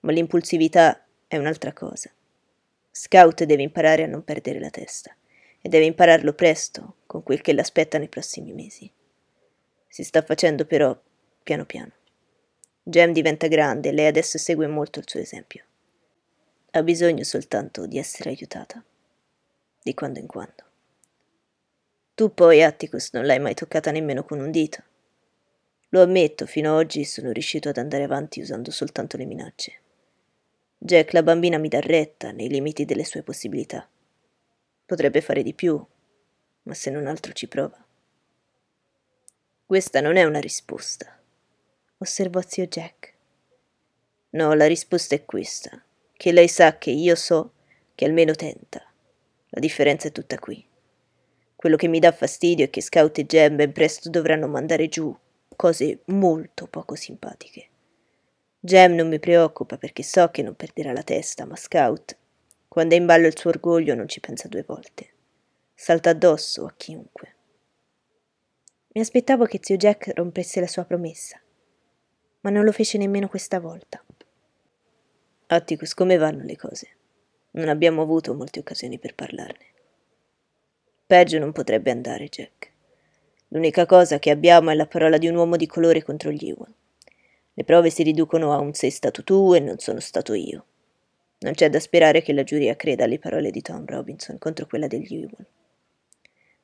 Ma 0.00 0.12
l'impulsività 0.12 1.06
è 1.26 1.38
un'altra 1.38 1.72
cosa. 1.72 2.10
Scout 2.96 3.42
deve 3.42 3.64
imparare 3.64 4.04
a 4.04 4.06
non 4.06 4.22
perdere 4.22 4.60
la 4.60 4.70
testa 4.70 5.12
e 5.60 5.68
deve 5.68 5.84
impararlo 5.84 6.32
presto 6.32 6.98
con 7.06 7.24
quel 7.24 7.40
che 7.40 7.52
l'aspetta 7.52 7.98
nei 7.98 8.08
prossimi 8.08 8.52
mesi. 8.52 8.88
Si 9.88 10.04
sta 10.04 10.22
facendo 10.22 10.64
però 10.64 10.96
piano 11.42 11.64
piano. 11.64 11.90
Jem 12.84 13.10
diventa 13.10 13.48
grande 13.48 13.88
e 13.88 13.92
lei 13.92 14.06
adesso 14.06 14.38
segue 14.38 14.68
molto 14.68 15.00
il 15.00 15.08
suo 15.08 15.18
esempio. 15.18 15.64
Ha 16.70 16.84
bisogno 16.84 17.24
soltanto 17.24 17.86
di 17.86 17.98
essere 17.98 18.30
aiutata, 18.30 18.80
di 19.82 19.92
quando 19.92 20.20
in 20.20 20.28
quando. 20.28 20.64
Tu 22.14 22.32
poi, 22.32 22.62
Atticus, 22.62 23.10
non 23.10 23.26
l'hai 23.26 23.40
mai 23.40 23.54
toccata 23.54 23.90
nemmeno 23.90 24.22
con 24.22 24.38
un 24.38 24.52
dito. 24.52 24.84
Lo 25.88 26.00
ammetto, 26.00 26.46
fino 26.46 26.70
ad 26.70 26.76
oggi 26.76 27.04
sono 27.04 27.32
riuscito 27.32 27.68
ad 27.68 27.76
andare 27.76 28.04
avanti 28.04 28.40
usando 28.40 28.70
soltanto 28.70 29.16
le 29.16 29.24
minacce. 29.24 29.80
Jack, 30.78 31.12
la 31.12 31.22
bambina 31.22 31.58
mi 31.58 31.68
dà 31.68 31.80
retta 31.80 32.30
nei 32.30 32.48
limiti 32.48 32.84
delle 32.84 33.04
sue 33.04 33.22
possibilità. 33.22 33.88
Potrebbe 34.84 35.20
fare 35.20 35.42
di 35.42 35.54
più, 35.54 35.82
ma 36.62 36.74
se 36.74 36.90
non 36.90 37.06
altro 37.06 37.32
ci 37.32 37.48
prova. 37.48 37.82
Questa 39.66 40.00
non 40.00 40.16
è 40.16 40.24
una 40.24 40.40
risposta, 40.40 41.20
osservò 41.98 42.40
zio 42.46 42.66
Jack. 42.66 43.12
No, 44.30 44.52
la 44.54 44.66
risposta 44.66 45.14
è 45.14 45.24
questa 45.24 45.82
che 46.12 46.32
lei 46.32 46.48
sa 46.48 46.78
che 46.78 46.90
io 46.90 47.14
so 47.14 47.52
che 47.94 48.04
almeno 48.04 48.34
tenta. 48.34 48.82
La 49.48 49.60
differenza 49.60 50.08
è 50.08 50.12
tutta 50.12 50.38
qui. 50.38 50.64
Quello 51.54 51.76
che 51.76 51.88
mi 51.88 51.98
dà 51.98 52.12
fastidio 52.12 52.66
è 52.66 52.70
che 52.70 52.82
Scout 52.82 53.18
e 53.18 53.26
Gem 53.26 53.56
ben 53.56 53.72
presto 53.72 54.10
dovranno 54.10 54.48
mandare 54.48 54.88
giù 54.88 55.16
cose 55.56 56.00
molto 56.06 56.66
poco 56.66 56.94
simpatiche. 56.94 57.68
Gem 58.66 58.94
non 58.94 59.08
mi 59.08 59.18
preoccupa 59.18 59.76
perché 59.76 60.02
so 60.02 60.30
che 60.30 60.40
non 60.40 60.54
perderà 60.54 60.92
la 60.92 61.02
testa, 61.02 61.44
ma 61.44 61.54
Scout, 61.54 62.16
quando 62.66 62.94
è 62.94 62.98
in 62.98 63.04
ballo 63.04 63.26
il 63.26 63.36
suo 63.36 63.50
orgoglio, 63.50 63.94
non 63.94 64.08
ci 64.08 64.20
pensa 64.20 64.48
due 64.48 64.62
volte. 64.62 65.10
Salta 65.74 66.08
addosso 66.08 66.64
a 66.64 66.72
chiunque. 66.74 67.34
Mi 68.94 69.02
aspettavo 69.02 69.44
che 69.44 69.58
zio 69.60 69.76
Jack 69.76 70.12
rompesse 70.14 70.60
la 70.60 70.66
sua 70.66 70.84
promessa, 70.84 71.38
ma 72.40 72.48
non 72.48 72.64
lo 72.64 72.72
fece 72.72 72.96
nemmeno 72.96 73.28
questa 73.28 73.60
volta. 73.60 74.02
Atticus, 75.48 75.92
come 75.92 76.16
vanno 76.16 76.42
le 76.42 76.56
cose? 76.56 76.88
Non 77.50 77.68
abbiamo 77.68 78.00
avuto 78.00 78.32
molte 78.32 78.60
occasioni 78.60 78.98
per 78.98 79.14
parlarne. 79.14 79.66
Peggio 81.06 81.38
non 81.38 81.52
potrebbe 81.52 81.90
andare, 81.90 82.28
Jack. 82.28 82.72
L'unica 83.48 83.84
cosa 83.84 84.18
che 84.18 84.30
abbiamo 84.30 84.70
è 84.70 84.74
la 84.74 84.86
parola 84.86 85.18
di 85.18 85.28
un 85.28 85.34
uomo 85.34 85.56
di 85.56 85.66
colore 85.66 86.02
contro 86.02 86.30
gli 86.30 86.48
Ewell. 86.48 86.74
Le 87.54 87.64
prove 87.64 87.90
si 87.90 88.02
riducono 88.02 88.52
a 88.52 88.58
un 88.58 88.74
sei 88.74 88.90
stato 88.90 89.22
tu 89.22 89.54
e 89.54 89.60
non 89.60 89.78
sono 89.78 90.00
stato 90.00 90.34
io. 90.34 90.66
Non 91.38 91.52
c'è 91.52 91.70
da 91.70 91.78
sperare 91.78 92.20
che 92.20 92.32
la 92.32 92.42
giuria 92.42 92.74
creda 92.74 93.04
alle 93.04 93.18
parole 93.18 93.50
di 93.50 93.62
Tom 93.62 93.86
Robinson 93.86 94.38
contro 94.38 94.66
quella 94.66 94.86
degli 94.86 95.14
Ewell. 95.14 95.46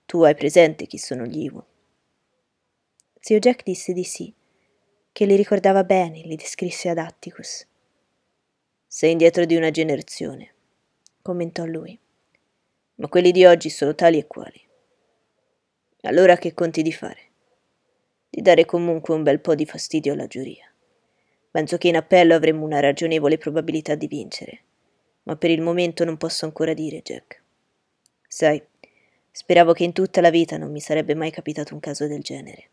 Tu 0.05 0.23
hai 0.23 0.35
presente 0.35 0.87
chi 0.87 0.99
sono 0.99 1.25
gli 1.25 1.45
Ewell? 1.45 1.65
Zio 3.21 3.39
Jack 3.39 3.63
disse 3.63 3.93
di 3.93 4.03
sì, 4.03 4.33
che 5.13 5.27
li 5.27 5.37
ricordava 5.37 5.85
bene, 5.85 6.23
li 6.23 6.35
descrisse 6.35 6.89
ad 6.89 6.99
Atticus. 6.99 7.67
Sei 8.87 9.13
indietro 9.13 9.45
di 9.45 9.55
una 9.55 9.71
generazione, 9.71 10.55
commentò 11.23 11.65
lui. 11.67 11.97
Ma 12.97 13.09
quelli 13.09 13.31
di 13.31 13.45
oggi 13.45 13.71
sono 13.71 13.95
tali 13.95 14.19
e 14.19 14.27
quali. 14.27 14.61
Allora 16.03 16.37
che 16.37 16.55
conti 16.55 16.83
di 16.83 16.93
fare? 16.93 17.21
Di 18.31 18.41
dare 18.41 18.65
comunque 18.65 19.15
un 19.15 19.23
bel 19.23 19.41
po' 19.41 19.55
di 19.55 19.67
fastidio 19.67 20.15
alla 20.15 20.27
giuria. 20.27 20.70
Penso 21.51 21.79
che 21.79 21.89
in 21.89 21.97
appello 21.97 22.35
avremo 22.35 22.65
una 22.65 22.81
ragionevole 22.81 23.37
probabilità 23.37 23.97
di 23.97 24.07
vincere, 24.07 24.61
ma 25.25 25.37
per 25.37 25.51
il 25.51 25.61
momento 25.61 26.05
non 26.05 26.17
posso 26.17 26.45
ancora 26.45 26.75
dire, 26.75 27.03
Jack. 27.03 27.43
Sai, 28.29 28.63
speravo 29.33 29.73
che 29.73 29.85
in 29.85 29.93
tutta 29.93 30.21
la 30.21 30.31
vita 30.31 30.57
non 30.57 30.71
mi 30.71 30.81
sarebbe 30.81 31.15
mai 31.15 31.33
capitato 31.33 31.75
un 31.75 31.81
caso 31.81 32.07
del 32.07 32.21
genere, 32.21 32.69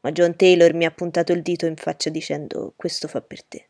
ma 0.00 0.12
John 0.12 0.36
Taylor 0.36 0.72
mi 0.74 0.84
ha 0.84 0.92
puntato 0.92 1.32
il 1.32 1.42
dito 1.42 1.66
in 1.66 1.76
faccia 1.76 2.10
dicendo 2.10 2.72
questo 2.76 3.08
fa 3.08 3.20
per 3.20 3.42
te. 3.42 3.66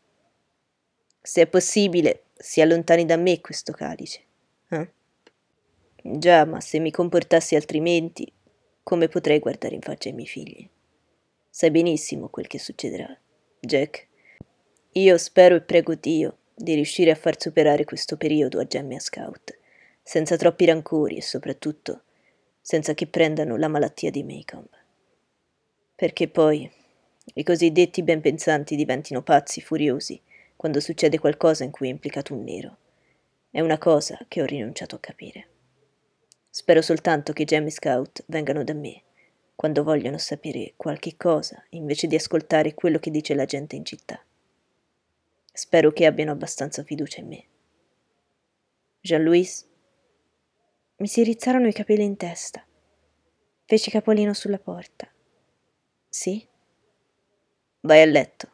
Se 1.22 1.42
è 1.42 1.46
possibile, 1.46 2.24
si 2.36 2.60
allontani 2.60 3.06
da 3.06 3.16
me 3.16 3.40
questo 3.40 3.72
calice. 3.72 4.20
Eh? 4.68 4.90
Già, 6.02 6.44
ma 6.44 6.60
se 6.60 6.78
mi 6.78 6.90
comportassi 6.90 7.54
altrimenti, 7.54 8.30
come 8.82 9.08
potrei 9.08 9.38
guardare 9.38 9.76
in 9.76 9.80
faccia 9.80 10.08
i 10.08 10.12
miei 10.12 10.26
figli? 10.26 10.68
Sai 11.48 11.70
benissimo 11.70 12.28
quel 12.28 12.48
che 12.48 12.58
succederà, 12.58 13.16
Jack. 13.60 14.08
Io 14.96 15.16
spero 15.16 15.54
e 15.54 15.62
prego 15.62 15.94
Dio 15.94 16.36
di 16.54 16.74
riuscire 16.74 17.10
a 17.10 17.14
far 17.14 17.40
superare 17.40 17.86
questo 17.86 18.18
periodo 18.18 18.60
a 18.60 18.66
Gemma 18.66 18.96
a 18.96 19.00
Scout, 19.00 19.56
senza 20.02 20.36
troppi 20.36 20.66
rancori 20.66 21.16
e 21.16 21.22
soprattutto 21.22 22.02
senza 22.60 22.92
che 22.92 23.06
prendano 23.06 23.56
la 23.56 23.68
malattia 23.68 24.10
di 24.10 24.22
Maycomb. 24.22 24.68
Perché 25.94 26.28
poi 26.28 26.70
i 27.24 27.42
cosiddetti 27.42 28.02
ben 28.02 28.20
pensanti 28.20 28.76
diventino 28.76 29.22
pazzi 29.22 29.62
furiosi 29.62 30.20
quando 30.56 30.78
succede 30.78 31.18
qualcosa 31.18 31.64
in 31.64 31.70
cui 31.70 31.88
è 31.88 31.90
implicato 31.90 32.34
un 32.34 32.44
nero. 32.44 32.76
È 33.50 33.60
una 33.60 33.78
cosa 33.78 34.22
che 34.28 34.42
ho 34.42 34.44
rinunciato 34.44 34.96
a 34.96 35.00
capire. 35.00 35.46
Spero 36.50 36.82
soltanto 36.82 37.32
che 37.32 37.44
Gem 37.44 37.64
e 37.64 37.70
Scout 37.70 38.24
vengano 38.26 38.62
da 38.62 38.74
me 38.74 39.02
quando 39.56 39.84
vogliono 39.84 40.18
sapere 40.18 40.74
qualche 40.76 41.16
cosa 41.16 41.64
invece 41.70 42.06
di 42.06 42.14
ascoltare 42.16 42.74
quello 42.74 42.98
che 42.98 43.10
dice 43.10 43.34
la 43.34 43.46
gente 43.46 43.74
in 43.74 43.86
città. 43.86 44.22
Spero 45.54 45.92
che 45.92 46.06
abbiano 46.06 46.32
abbastanza 46.32 46.82
fiducia 46.82 47.20
in 47.20 47.28
me. 47.28 47.44
Jean-Louis? 49.02 49.68
Mi 50.96 51.06
si 51.06 51.22
rizzarono 51.22 51.68
i 51.68 51.74
capelli 51.74 52.04
in 52.04 52.16
testa. 52.16 52.64
Feci 53.66 53.90
capolino 53.90 54.32
sulla 54.32 54.58
porta. 54.58 55.06
Sì? 56.08 56.48
Vai 57.80 58.00
a 58.00 58.06
letto. 58.06 58.48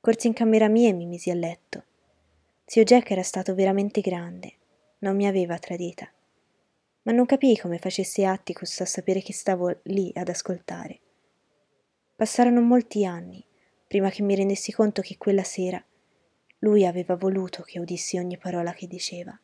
Corsi 0.00 0.28
in 0.28 0.32
camera 0.32 0.68
mia 0.68 0.90
e 0.90 0.92
mi 0.92 1.06
misi 1.06 1.30
a 1.30 1.34
letto. 1.34 1.84
Zio 2.64 2.84
Jack 2.84 3.10
era 3.10 3.22
stato 3.24 3.54
veramente 3.54 4.00
grande, 4.00 4.52
non 4.98 5.16
mi 5.16 5.26
aveva 5.26 5.58
tradita, 5.58 6.08
ma 7.02 7.12
non 7.12 7.26
capii 7.26 7.58
come 7.58 7.78
facesse 7.78 8.24
Atticus 8.24 8.80
a 8.80 8.86
sapere 8.86 9.20
che 9.22 9.32
stavo 9.32 9.80
lì 9.84 10.12
ad 10.14 10.28
ascoltare. 10.28 11.00
Passarono 12.14 12.60
molti 12.60 13.04
anni 13.04 13.44
prima 13.94 14.10
che 14.10 14.22
mi 14.22 14.34
rendessi 14.34 14.72
conto 14.72 15.02
che 15.02 15.16
quella 15.16 15.44
sera 15.44 15.80
lui 16.58 16.84
aveva 16.84 17.14
voluto 17.14 17.62
che 17.62 17.78
udissi 17.78 18.18
ogni 18.18 18.36
parola 18.36 18.72
che 18.72 18.88
diceva. 18.88 19.38